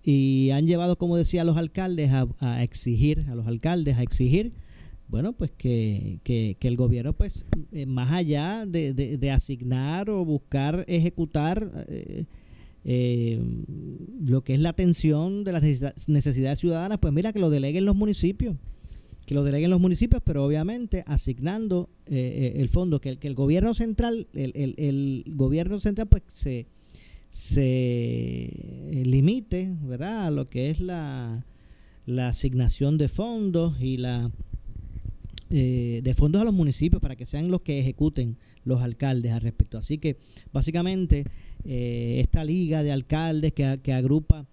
Y 0.10 0.52
han 0.52 0.68
llevado, 0.68 0.98
como 0.98 1.18
decía, 1.18 1.42
a 1.42 1.44
los 1.44 1.58
alcaldes 1.58 2.12
a, 2.12 2.64
exigir, 2.64 3.26
a 3.28 3.36
los 3.36 3.46
alcaldes 3.46 3.98
a 3.98 4.04
exigir, 4.04 4.54
bueno, 5.10 5.34
pues 5.34 5.52
que, 5.52 6.22
que, 6.24 6.56
el 6.62 6.78
gobierno, 6.78 7.12
pues, 7.12 7.46
eh, 7.74 7.86
más 7.86 8.14
allá 8.14 8.66
de, 8.66 8.94
de, 8.94 9.32
asignar 9.32 10.10
o 10.10 10.24
buscar 10.24 10.86
ejecutar 10.88 11.70
lo 12.86 14.44
que 14.46 14.54
es 14.54 14.60
la 14.62 14.70
atención 14.70 15.44
de 15.44 15.52
las 15.52 16.08
necesidades 16.08 16.60
ciudadanas, 16.60 17.00
pues 17.00 17.12
mira 17.12 17.34
que 17.34 17.40
lo 17.40 17.50
deleguen 17.50 17.84
los 17.84 17.98
municipios 17.98 18.56
que 19.28 19.36
lo 19.36 19.44
deleguen 19.44 19.70
los 19.70 19.82
municipios, 19.82 20.24
pero 20.26 20.46
obviamente 20.46 21.04
asignando 21.06 21.90
eh, 22.06 22.54
eh, 22.56 22.62
el 22.62 22.70
fondo, 22.70 23.02
que 23.02 23.10
el, 23.10 23.20
que 23.20 23.28
el 23.28 23.36
gobierno 23.36 23.74
central, 23.74 24.28
el, 24.34 24.54
el, 24.78 25.26
gobierno 25.36 25.82
central 25.82 26.08
pues 26.08 26.24
se, 26.30 26.66
se 27.30 28.52
limite, 29.06 29.76
¿verdad?, 29.82 30.28
a 30.28 30.32
lo 30.32 30.50
que 30.50 30.70
es 30.70 30.80
la, 30.80 31.46
la 32.06 32.30
asignación 32.30 32.98
de 32.98 33.10
fondos 33.10 33.80
y 33.82 33.98
la 33.98 34.32
eh, 35.50 36.02
de 36.04 36.14
fondos 36.14 36.42
a 36.42 36.46
los 36.46 36.54
municipios 36.54 37.02
para 37.02 37.16
que 37.16 37.26
sean 37.26 37.50
los 37.50 37.62
que 37.62 37.80
ejecuten 37.80 38.38
los 38.66 38.82
alcaldes 38.82 39.32
al 39.32 39.42
respecto. 39.42 39.78
Así 39.78 39.98
que 39.98 40.18
básicamente 40.52 41.26
esta 41.64 42.46
liga 42.46 42.84
de 42.84 42.92
alcaldes 42.92 43.54
que, 43.54 43.80
que 43.84 43.94
agrupa 43.94 44.46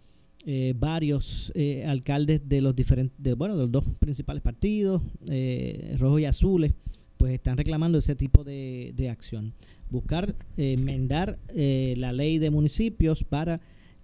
eh, 0.47 0.75
varios 0.79 1.51
eh, 1.55 1.87
alcaldes 1.87 2.47
de 2.47 2.61
los 2.61 2.77
diferentes, 2.77 3.35
bueno, 3.35 3.57
de 3.57 3.62
los 3.62 3.72
dos 3.72 3.85
principales 3.99 4.43
partidos, 4.43 5.01
eh, 5.31 5.97
rojos 5.99 6.20
y 6.20 6.27
azules, 6.27 6.75
pues 7.16 7.33
están 7.33 7.57
reclamando 7.57 7.97
ese 7.97 8.14
tipo 8.14 8.45
de, 8.45 8.93
de 8.95 9.09
acción. 9.09 9.55
Buscar 9.95 10.34
enmendar 10.57 11.38
la 11.55 12.12
ley 12.12 12.40
de 12.40 12.51
municipios 12.51 13.22
para 13.22 13.61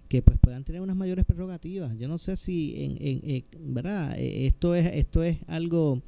que 0.06 0.22
pues 0.22 0.38
puedan 0.38 0.62
tener 0.62 0.80
unas 0.80 0.94
mayores 0.94 1.24
prerrogativas. 1.24 1.98
Yo 1.98 2.06
no 2.06 2.18
sé 2.18 2.36
si 2.36 3.02
en, 3.02 3.74
verdad 3.74 4.16
esto 4.16 4.76
es 4.76 4.86
esto 4.86 5.24
es 5.24 5.38
algo 5.48 6.00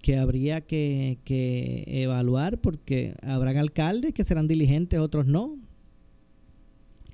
que 0.00 0.16
habría 0.16 0.62
que, 0.62 1.18
que 1.26 1.84
evaluar 1.86 2.56
porque 2.62 3.14
habrán 3.20 3.58
alcaldes 3.58 4.14
que 4.14 4.24
serán 4.24 4.48
diligentes, 4.48 4.98
otros 4.98 5.26
no, 5.26 5.56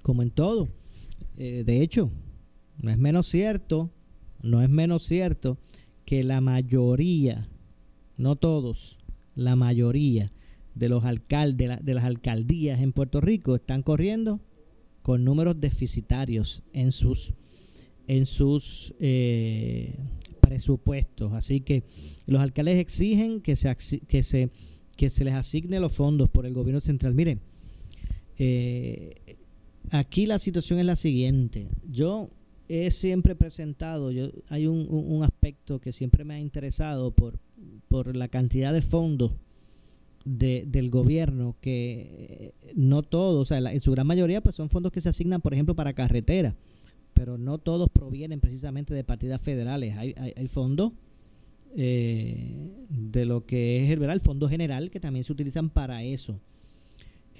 como 0.02 0.22
en 0.22 0.30
todo. 0.30 0.68
de 1.36 1.82
hecho, 1.82 2.12
no 2.80 2.92
es 2.92 2.98
menos 2.98 3.26
cierto, 3.26 3.90
no 4.40 4.62
es 4.62 4.70
menos 4.70 5.02
cierto 5.02 5.58
que 6.04 6.22
la 6.22 6.40
mayoría, 6.40 7.48
no 8.16 8.36
todos, 8.36 9.00
la 9.34 9.56
mayoría 9.56 10.30
de 10.78 10.88
los 10.88 11.04
alcaldes, 11.04 11.84
de 11.84 11.94
las 11.94 12.04
alcaldías 12.04 12.80
en 12.80 12.92
Puerto 12.92 13.20
Rico 13.20 13.54
están 13.54 13.82
corriendo 13.82 14.40
con 15.02 15.24
números 15.24 15.60
deficitarios 15.60 16.62
en 16.72 16.92
sus 16.92 17.34
en 18.08 18.24
sus 18.26 18.94
eh, 18.98 19.94
presupuestos. 20.40 21.32
Así 21.34 21.60
que 21.60 21.84
los 22.26 22.40
alcaldes 22.40 22.78
exigen 22.78 23.40
que 23.40 23.54
se, 23.54 23.76
que 24.08 24.22
se, 24.22 24.48
que 24.96 25.10
se 25.10 25.24
les 25.24 25.34
asigne 25.34 25.78
los 25.78 25.92
fondos 25.92 26.28
por 26.30 26.46
el 26.46 26.54
gobierno 26.54 26.80
central. 26.80 27.14
Miren, 27.14 27.40
eh, 28.38 29.36
aquí 29.90 30.26
la 30.26 30.38
situación 30.38 30.78
es 30.78 30.86
la 30.86 30.96
siguiente. 30.96 31.68
Yo 31.86 32.30
he 32.68 32.90
siempre 32.90 33.36
presentado, 33.36 34.10
yo, 34.10 34.30
hay 34.48 34.66
un, 34.66 34.86
un, 34.88 35.22
aspecto 35.22 35.78
que 35.78 35.92
siempre 35.92 36.24
me 36.24 36.34
ha 36.34 36.40
interesado 36.40 37.10
por, 37.10 37.38
por 37.88 38.16
la 38.16 38.28
cantidad 38.28 38.72
de 38.72 38.82
fondos 38.82 39.32
de, 40.28 40.64
del 40.66 40.90
gobierno, 40.90 41.56
que 41.60 42.52
no 42.74 43.02
todos, 43.02 43.42
o 43.42 43.44
sea, 43.44 43.58
en 43.72 43.80
su 43.80 43.92
gran 43.92 44.06
mayoría 44.06 44.40
pues 44.40 44.56
son 44.56 44.68
fondos 44.68 44.92
que 44.92 45.00
se 45.00 45.08
asignan, 45.08 45.40
por 45.40 45.54
ejemplo, 45.54 45.74
para 45.74 45.94
carreteras, 45.94 46.54
pero 47.14 47.38
no 47.38 47.58
todos 47.58 47.88
provienen 47.88 48.40
precisamente 48.40 48.94
de 48.94 49.04
partidas 49.04 49.40
federales. 49.40 49.96
Hay, 49.96 50.14
hay, 50.16 50.48
fondos 50.48 50.92
eh, 51.76 52.70
de 52.90 53.24
lo 53.24 53.46
que 53.46 53.84
es 53.84 53.90
el, 53.90 54.02
el 54.02 54.20
Fondo 54.20 54.48
General 54.48 54.90
que 54.90 55.00
también 55.00 55.24
se 55.24 55.32
utilizan 55.32 55.70
para 55.70 56.02
eso. 56.02 56.38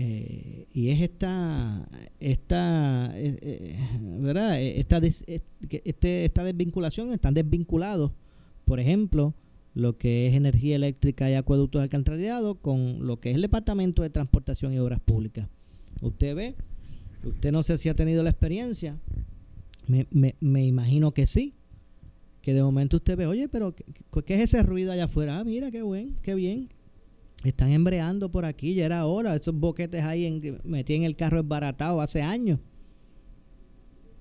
Eh, 0.01 0.67
y 0.73 0.91
es 0.91 1.01
esta, 1.01 1.89
esta, 2.21 3.11
eh, 3.17 3.37
eh, 3.43 3.79
¿verdad? 4.21 4.61
Esta, 4.63 4.99
este, 4.99 6.25
esta 6.25 6.45
desvinculación, 6.45 7.13
están 7.13 7.35
desvinculados, 7.35 8.13
por 8.65 8.79
ejemplo, 8.79 9.35
lo 9.79 9.97
que 9.97 10.27
es 10.27 10.35
energía 10.35 10.75
eléctrica 10.75 11.31
y 11.31 11.35
acueductos 11.35 11.79
de 11.79 11.85
alcantarillado 11.85 12.57
con 12.57 13.07
lo 13.07 13.21
que 13.21 13.31
es 13.31 13.37
el 13.37 13.43
Departamento 13.43 14.03
de 14.03 14.11
Transportación 14.11 14.75
y 14.75 14.79
Obras 14.81 14.99
Públicas. 14.99 15.49
Usted 16.03 16.35
ve, 16.35 16.57
usted 17.23 17.53
no 17.53 17.63
sé 17.63 17.79
si 17.79 17.89
ha 17.89 17.95
tenido 17.95 18.25
la 18.25 18.31
experiencia, 18.31 18.99
me, 19.87 20.09
me, 20.11 20.35
me 20.41 20.67
imagino 20.67 21.13
que 21.13 21.29
sí, 21.29 21.55
que 22.43 22.55
de 22.55 22.61
momento 22.61 22.97
usted 22.97 23.17
ve, 23.17 23.27
oye, 23.29 23.49
pero 23.49 23.73
¿qué, 23.73 23.85
¿qué, 24.27 24.35
es 24.35 24.53
ese 24.53 24.65
ruido 24.65 24.91
allá 24.91 25.05
afuera? 25.05 25.39
Ah, 25.39 25.45
mira, 25.45 25.71
qué 25.71 25.83
buen, 25.83 26.17
qué 26.23 26.35
bien. 26.35 26.69
Están 27.45 27.71
embreando 27.71 28.33
por 28.33 28.45
aquí, 28.45 28.75
ya 28.75 28.85
era 28.85 29.07
hora. 29.07 29.37
Esos 29.37 29.55
boquetes 29.55 30.03
ahí 30.03 30.25
en, 30.27 30.61
metí 30.65 30.95
en 30.95 31.05
el 31.05 31.15
carro 31.15 31.39
esbaratado 31.39 32.01
hace 32.01 32.21
años. 32.21 32.59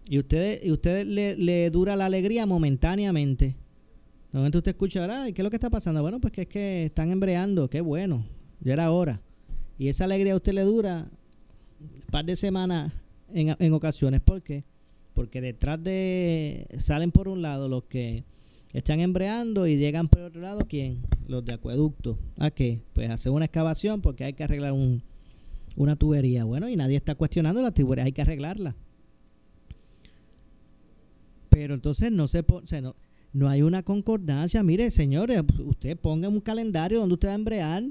Y 0.05 0.19
usted, 0.19 0.61
y 0.63 0.71
usted 0.71 1.03
le, 1.07 1.35
le 1.35 1.71
dura 1.71 1.95
la 1.95 2.05
alegría 2.05 2.45
momentáneamente. 2.45 3.55
De 4.31 4.37
momento 4.37 4.57
usted 4.57 4.71
escucha, 4.71 5.29
¿y 5.29 5.33
qué 5.33 5.41
es 5.41 5.43
lo 5.43 5.49
que 5.49 5.55
está 5.55 5.69
pasando? 5.69 6.01
Bueno, 6.01 6.19
pues 6.19 6.33
que 6.33 6.41
es 6.41 6.47
que 6.47 6.85
están 6.85 7.11
embreando, 7.11 7.69
qué 7.69 7.81
bueno, 7.81 8.25
ya 8.59 8.73
era 8.73 8.91
hora. 8.91 9.21
Y 9.79 9.87
esa 9.87 10.03
alegría 10.03 10.33
a 10.33 10.37
usted 10.37 10.53
le 10.53 10.63
dura 10.63 11.07
un 11.79 12.11
par 12.11 12.25
de 12.25 12.35
semanas 12.35 12.91
en, 13.33 13.55
en 13.57 13.73
ocasiones. 13.73 14.21
¿Por 14.21 14.41
qué? 14.41 14.63
Porque 15.13 15.41
detrás 15.41 15.81
de, 15.83 16.67
salen 16.79 17.11
por 17.11 17.27
un 17.27 17.41
lado 17.41 17.69
los 17.69 17.85
que 17.85 18.23
están 18.73 18.99
embreando 18.99 19.65
y 19.65 19.77
llegan 19.77 20.07
por 20.07 20.21
otro 20.21 20.41
lado, 20.41 20.67
¿quién? 20.67 21.01
Los 21.27 21.45
de 21.45 21.53
acueducto. 21.53 22.17
¿A 22.37 22.51
qué? 22.51 22.81
Pues 22.93 23.09
hacer 23.09 23.31
una 23.31 23.45
excavación 23.45 24.01
porque 24.01 24.23
hay 24.25 24.33
que 24.33 24.43
arreglar 24.43 24.73
un, 24.73 25.01
una 25.75 25.95
tubería. 25.95 26.43
Bueno, 26.43 26.67
y 26.69 26.75
nadie 26.75 26.97
está 26.97 27.15
cuestionando 27.15 27.61
la 27.61 27.71
tubería, 27.71 28.03
hay 28.03 28.11
que 28.11 28.21
arreglarla. 28.21 28.75
Pero 31.49 31.73
entonces 31.73 32.11
no 32.11 32.27
se, 32.27 32.43
no, 32.81 32.95
no 33.37 33.47
hay 33.47 33.61
una 33.61 33.83
concordancia. 33.83 34.63
Mire, 34.63 34.89
señores, 34.89 35.43
usted 35.59 35.95
ponga 35.95 36.27
un 36.27 36.41
calendario 36.41 36.99
donde 36.99 37.13
usted 37.13 37.27
va 37.27 37.33
a 37.33 37.35
embrear 37.35 37.83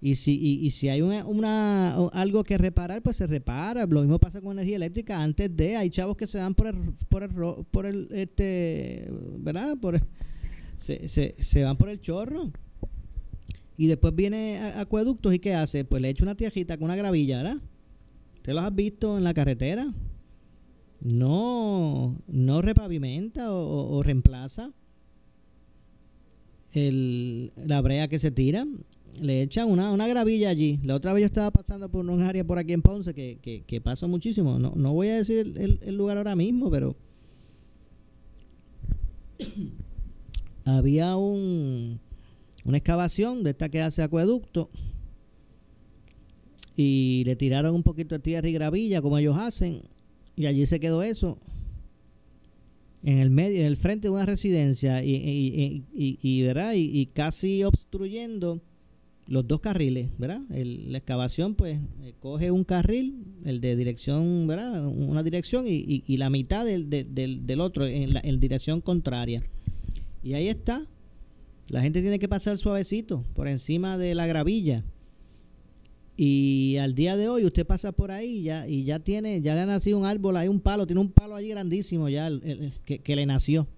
Y 0.00 0.14
si, 0.14 0.32
y, 0.32 0.70
si 0.70 0.88
hay 0.88 1.02
una, 1.02 1.94
algo 2.12 2.42
que 2.42 2.56
reparar, 2.56 3.02
pues 3.02 3.18
se 3.18 3.26
repara. 3.26 3.84
Lo 3.84 4.00
mismo 4.00 4.18
pasa 4.18 4.40
con 4.40 4.52
energía 4.52 4.76
eléctrica. 4.76 5.22
Antes 5.22 5.54
de, 5.54 5.76
hay 5.76 5.90
chavos 5.90 6.16
que 6.16 6.26
se 6.26 6.38
van 6.38 6.54
por 6.54 6.68
el, 6.68 6.76
por 7.10 7.22
el, 7.22 7.30
por 7.70 7.84
el 7.84 8.08
este, 8.12 9.10
¿verdad? 9.38 9.76
Por 9.76 10.00
se, 10.76 11.06
se, 11.08 11.34
se 11.38 11.64
van 11.64 11.76
por 11.76 11.90
el 11.90 12.00
chorro. 12.00 12.50
Y 13.76 13.88
después 13.88 14.14
viene 14.14 14.58
acueductos 14.74 15.34
y 15.34 15.38
¿qué 15.38 15.54
hace? 15.54 15.84
Pues 15.84 16.00
le 16.00 16.08
echa 16.08 16.22
una 16.22 16.34
tiajita 16.34 16.78
con 16.78 16.86
una 16.86 16.96
gravilla, 16.96 17.42
¿verdad? 17.42 17.60
¿Usted 18.36 18.54
los 18.54 18.64
has 18.64 18.74
visto 18.74 19.18
en 19.18 19.24
la 19.24 19.34
carretera? 19.34 19.92
No, 21.00 22.16
no 22.26 22.62
repavimenta 22.62 23.52
o, 23.52 24.02
reemplaza 24.02 24.72
el, 26.72 27.52
la 27.56 27.80
brea 27.80 28.08
que 28.08 28.18
se 28.18 28.30
tira 28.30 28.66
le 29.20 29.42
echan 29.42 29.68
una, 29.68 29.90
una 29.90 30.06
gravilla 30.06 30.50
allí. 30.50 30.78
La 30.82 30.94
otra 30.94 31.12
vez 31.12 31.22
yo 31.22 31.26
estaba 31.26 31.50
pasando 31.50 31.88
por 31.88 32.08
un 32.08 32.22
área 32.22 32.44
por 32.44 32.58
aquí 32.58 32.72
en 32.72 32.82
Ponce 32.82 33.14
que, 33.14 33.38
que, 33.42 33.62
que 33.62 33.80
pasa 33.80 34.06
muchísimo. 34.06 34.58
No, 34.58 34.72
no 34.76 34.92
voy 34.92 35.08
a 35.08 35.16
decir 35.16 35.38
el, 35.38 35.80
el 35.82 35.96
lugar 35.96 36.18
ahora 36.18 36.36
mismo, 36.36 36.70
pero 36.70 36.96
había 40.64 41.16
un, 41.16 41.98
una 42.64 42.78
excavación 42.78 43.42
de 43.42 43.50
esta 43.50 43.68
que 43.68 43.82
hace 43.82 44.02
acueducto 44.02 44.70
y 46.76 47.22
le 47.24 47.34
tiraron 47.34 47.74
un 47.74 47.82
poquito 47.82 48.14
de 48.14 48.20
tierra 48.20 48.48
y 48.48 48.52
gravilla 48.52 49.02
como 49.02 49.18
ellos 49.18 49.36
hacen 49.36 49.82
y 50.36 50.46
allí 50.46 50.64
se 50.66 50.78
quedó 50.78 51.02
eso 51.02 51.38
en 53.02 53.18
el 53.18 53.30
medio 53.30 53.60
en 53.60 53.66
el 53.66 53.76
frente 53.76 54.08
de 54.08 54.14
una 54.14 54.26
residencia 54.26 55.04
y, 55.04 55.14
y, 55.14 55.84
y, 55.94 56.18
y, 56.20 56.42
¿verdad? 56.42 56.72
y 56.74 57.06
casi 57.06 57.62
obstruyendo 57.64 58.60
los 59.28 59.46
dos 59.46 59.60
carriles, 59.60 60.08
¿verdad? 60.18 60.40
la 60.48 60.98
excavación, 60.98 61.54
pues, 61.54 61.78
eh, 62.02 62.14
coge 62.18 62.50
un 62.50 62.64
carril, 62.64 63.24
el 63.44 63.60
de 63.60 63.76
dirección, 63.76 64.46
¿verdad? 64.46 64.86
Una 64.86 65.22
dirección 65.22 65.66
y, 65.68 66.16
la 66.16 66.30
mitad 66.30 66.64
del, 66.64 66.88
del, 66.88 67.46
del 67.46 67.60
otro 67.60 67.86
en, 67.86 68.14
la, 68.14 68.20
en 68.24 68.40
dirección 68.40 68.80
contraria. 68.80 69.42
Y 70.22 70.32
ahí 70.32 70.48
está. 70.48 70.86
La 71.68 71.82
gente 71.82 72.00
tiene 72.00 72.18
que 72.18 72.28
pasar 72.28 72.56
suavecito 72.56 73.22
por 73.34 73.48
encima 73.48 73.98
de 73.98 74.14
la 74.14 74.26
gravilla. 74.26 74.82
Y 76.20 76.78
al 76.78 76.96
día 76.96 77.16
de 77.16 77.28
hoy 77.28 77.44
usted 77.44 77.64
pasa 77.64 77.92
por 77.92 78.10
ahí 78.10 78.42
ya, 78.42 78.66
y 78.66 78.82
ya 78.82 78.98
tiene, 78.98 79.40
ya 79.40 79.54
le 79.54 79.60
ha 79.60 79.66
nacido 79.66 79.98
un 79.98 80.04
árbol, 80.04 80.36
hay 80.36 80.48
un 80.48 80.58
palo, 80.58 80.84
tiene 80.84 81.00
un 81.00 81.12
palo 81.12 81.36
allí 81.36 81.50
grandísimo 81.50 82.08
ya 82.08 82.28
que, 82.84 83.14
le 83.14 83.24
nació. 83.24 83.68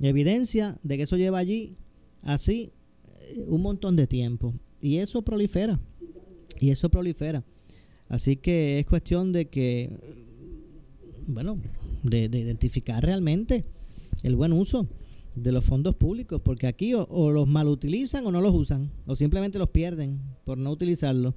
Evidencia 0.00 0.80
de 0.82 0.96
que 0.96 1.04
eso 1.04 1.16
lleva 1.16 1.38
allí 1.38 1.76
así 2.22 2.72
eh, 3.20 3.44
un 3.46 3.62
montón 3.62 3.94
de 3.94 4.08
tiempo 4.08 4.52
y 4.80 4.96
eso 4.96 5.22
prolifera. 5.22 5.78
Y 6.58 6.70
eso 6.70 6.88
prolifera. 6.88 7.44
Así 8.08 8.36
que 8.36 8.80
es 8.80 8.86
cuestión 8.86 9.30
de 9.30 9.46
que, 9.46 9.92
bueno, 11.28 11.56
de, 12.02 12.24
identificar 12.24 13.00
realmente 13.04 13.64
el 14.24 14.34
buen 14.34 14.52
uso 14.52 14.88
de 15.36 15.52
los 15.52 15.64
fondos 15.64 15.94
públicos, 15.94 16.40
porque 16.42 16.66
aquí 16.66 16.94
o, 16.94 17.30
los 17.30 17.46
mal 17.46 17.68
utilizan 17.68 18.26
o 18.26 18.32
no 18.32 18.40
los 18.40 18.56
usan, 18.56 18.90
o 19.06 19.14
simplemente 19.14 19.60
los 19.60 19.68
pierden 19.68 20.20
por 20.44 20.58
no 20.58 20.72
utilizarlos. 20.72 21.34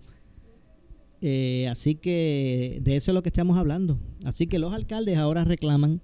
Eh, 1.21 1.67
así 1.69 1.95
que 1.95 2.79
de 2.81 2.95
eso 2.95 3.11
es 3.11 3.15
lo 3.15 3.23
que 3.23 3.29
estamos 3.29 3.57
hablando. 3.57 3.99
Así 4.23 4.47
que 4.47 4.59
los 4.59 4.73
alcaldes 4.73 5.17
ahora 5.17 5.43
reclaman 5.43 6.01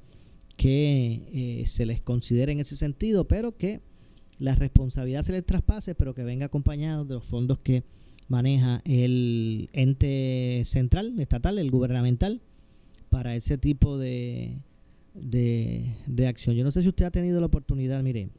que 0.57 1.61
eh, 1.61 1.67
se 1.67 1.85
les 1.85 2.01
considere 2.01 2.51
en 2.51 2.59
ese 2.59 2.77
sentido, 2.77 3.27
pero 3.27 3.57
que 3.57 3.81
la 4.39 4.55
responsabilidad 4.55 5.23
se 5.23 5.31
les 5.31 5.45
traspase, 5.45 5.95
pero 5.95 6.13
que 6.13 6.23
venga 6.23 6.47
acompañado 6.47 7.05
de 7.05 7.15
los 7.15 7.23
fondos 7.23 7.59
que 7.59 7.83
maneja 8.27 8.81
el 8.85 9.69
ente 9.73 10.63
central, 10.65 11.19
estatal, 11.19 11.59
el 11.59 11.71
gubernamental, 11.71 12.41
para 13.09 13.35
ese 13.35 13.57
tipo 13.57 13.97
de, 13.97 14.57
de, 15.13 16.27
acción. 16.27 16.55
Yo 16.55 16.63
no 16.63 16.71
sé 16.71 16.81
si 16.81 16.89
usted 16.89 17.05
ha 17.05 17.11
tenido 17.11 17.39
la 17.39 17.45
oportunidad, 17.45 18.03
mire, 18.03 18.29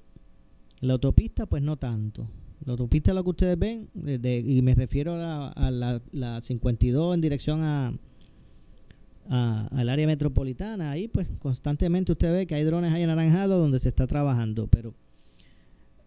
la 0.81 0.95
autopista, 0.95 1.47
pues 1.47 1.62
no 1.62 1.77
tanto. 1.77 2.29
La 2.67 2.73
autopista, 2.73 3.14
lo 3.14 3.23
que 3.23 3.31
ustedes 3.31 3.59
ven, 3.59 3.89
y 3.95 4.61
me 4.61 4.75
refiero 4.75 5.14
a, 5.14 5.71
la, 5.71 6.03
la, 6.11 6.43
52 6.43 7.14
en 7.14 7.21
dirección 7.21 7.62
a, 7.62 7.95
al 9.29 9.89
área 9.89 10.07
metropolitana, 10.07 10.91
ahí 10.91 11.07
pues 11.07 11.29
constantemente 11.39 12.11
usted 12.12 12.33
ve 12.33 12.47
que 12.47 12.57
hay 12.57 12.64
drones 12.64 12.93
ahí 12.93 13.05
anaranjados 13.05 13.61
donde 13.61 13.79
se 13.79 13.89
está 13.89 14.09
trabajando, 14.09 14.67
pero 14.67 14.95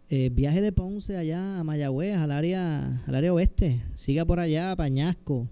eh, 0.10 0.32
viaje 0.34 0.60
de 0.60 0.72
Ponce 0.72 1.16
allá 1.16 1.60
a 1.60 1.64
Mayagüez, 1.64 2.18
al 2.18 2.32
área, 2.32 3.04
al 3.06 3.16
área 3.16 3.34
oeste, 3.34 3.82
siga 3.96 4.26
por 4.26 4.40
allá, 4.40 4.76
Pañasco, 4.76 5.48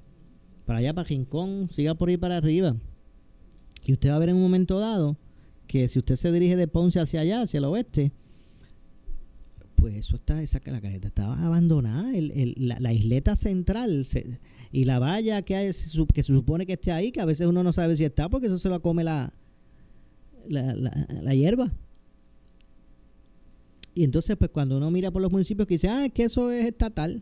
para 0.65 0.79
allá, 0.79 0.93
para 0.93 1.07
Rincón, 1.07 1.69
siga 1.71 1.93
por 1.93 2.09
ahí 2.09 2.17
para 2.17 2.35
arriba. 2.35 2.75
Y 3.85 3.93
usted 3.93 4.09
va 4.09 4.15
a 4.15 4.19
ver 4.19 4.29
en 4.29 4.35
un 4.35 4.41
momento 4.41 4.79
dado 4.79 5.15
que 5.67 5.87
si 5.87 5.99
usted 5.99 6.15
se 6.17 6.31
dirige 6.31 6.57
de 6.57 6.67
Ponce 6.67 6.99
hacia 6.99 7.21
allá, 7.21 7.43
hacia 7.43 7.59
el 7.59 7.65
oeste, 7.65 8.11
pues 9.77 9.95
eso 9.95 10.15
está, 10.15 10.41
esa 10.41 10.59
la 10.65 10.81
carreta 10.81 11.07
estaba 11.07 11.41
abandonada, 11.45 12.13
el, 12.13 12.53
la, 12.57 12.93
isleta 12.93 13.35
central 13.35 14.05
y 14.71 14.85
la 14.85 14.97
valla 14.99 15.43
que, 15.43 15.55
hay, 15.55 15.67
que 15.67 16.23
se 16.23 16.33
supone 16.33 16.65
que 16.65 16.73
esté 16.73 16.91
ahí, 16.91 17.11
que 17.11 17.21
a 17.21 17.25
veces 17.25 17.47
uno 17.47 17.63
no 17.63 17.71
sabe 17.71 17.95
si 17.95 18.03
está 18.03 18.27
porque 18.27 18.47
eso 18.47 18.57
se 18.57 18.69
lo 18.69 18.81
come 18.81 19.03
la, 19.03 19.31
la, 20.49 20.73
la 20.73 21.35
hierba. 21.35 21.71
Y 23.93 24.03
entonces, 24.03 24.35
pues 24.35 24.49
cuando 24.51 24.77
uno 24.77 24.91
mira 24.91 25.11
por 25.11 25.21
los 25.21 25.31
municipios 25.31 25.67
que 25.67 25.75
dice, 25.75 25.89
ah, 25.89 26.05
es 26.05 26.11
que 26.11 26.23
eso 26.23 26.51
es 26.51 26.65
estatal. 26.65 27.21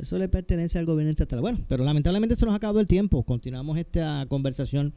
Eso 0.00 0.18
le 0.18 0.28
pertenece 0.28 0.78
al 0.78 0.86
gobierno 0.86 1.10
estatal. 1.10 1.40
Bueno, 1.40 1.60
pero 1.66 1.84
lamentablemente 1.84 2.36
se 2.36 2.44
nos 2.44 2.52
ha 2.52 2.56
acabado 2.56 2.80
el 2.80 2.86
tiempo. 2.86 3.22
Continuamos 3.22 3.76
esta 3.78 4.26
conversación 4.28 4.92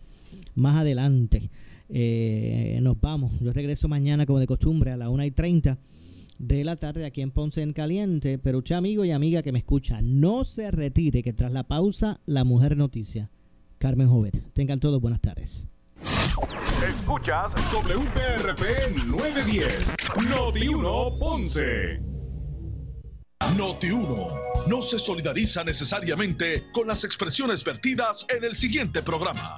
más 0.53 0.77
adelante. 0.77 1.49
Eh, 1.89 2.79
nos 2.81 2.99
vamos. 2.99 3.31
Yo 3.41 3.51
regreso 3.53 3.87
mañana, 3.87 4.25
como 4.25 4.39
de 4.39 4.47
costumbre, 4.47 4.91
a 4.91 4.97
las 4.97 5.09
1 5.09 5.25
y 5.25 5.31
30 5.31 5.77
de 6.37 6.63
la 6.63 6.75
tarde 6.75 7.05
aquí 7.05 7.21
en 7.21 7.31
Ponce 7.31 7.61
en 7.61 7.73
Caliente. 7.73 8.37
Pero 8.37 8.59
usted, 8.59 8.75
amigo 8.75 9.05
y 9.05 9.11
amiga 9.11 9.43
que 9.43 9.51
me 9.51 9.59
escucha, 9.59 10.01
no 10.01 10.45
se 10.45 10.71
retire, 10.71 11.23
que 11.23 11.33
tras 11.33 11.51
la 11.51 11.63
pausa, 11.63 12.19
la 12.25 12.43
mujer 12.43 12.77
noticia. 12.77 13.29
Carmen 13.77 14.07
Jovet. 14.07 14.53
Tengan 14.53 14.79
todos 14.79 15.01
buenas 15.01 15.21
tardes. 15.21 15.67
Escuchas 16.83 17.53
WPRP 17.71 19.05
910, 19.07 19.93
Noti 20.29 20.67
1 20.67 21.19
Ponce. 21.19 21.99
Noti 23.57 23.91
1 23.91 24.27
no 24.67 24.81
se 24.81 24.99
solidariza 24.99 25.63
necesariamente 25.63 26.63
con 26.71 26.87
las 26.87 27.03
expresiones 27.03 27.63
vertidas 27.63 28.25
en 28.35 28.43
el 28.43 28.55
siguiente 28.55 29.01
programa. 29.01 29.57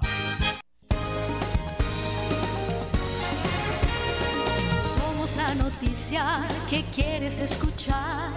Noticia 6.08 6.48
que 6.70 6.84
quieres 6.84 7.40
escuchar 7.40 8.32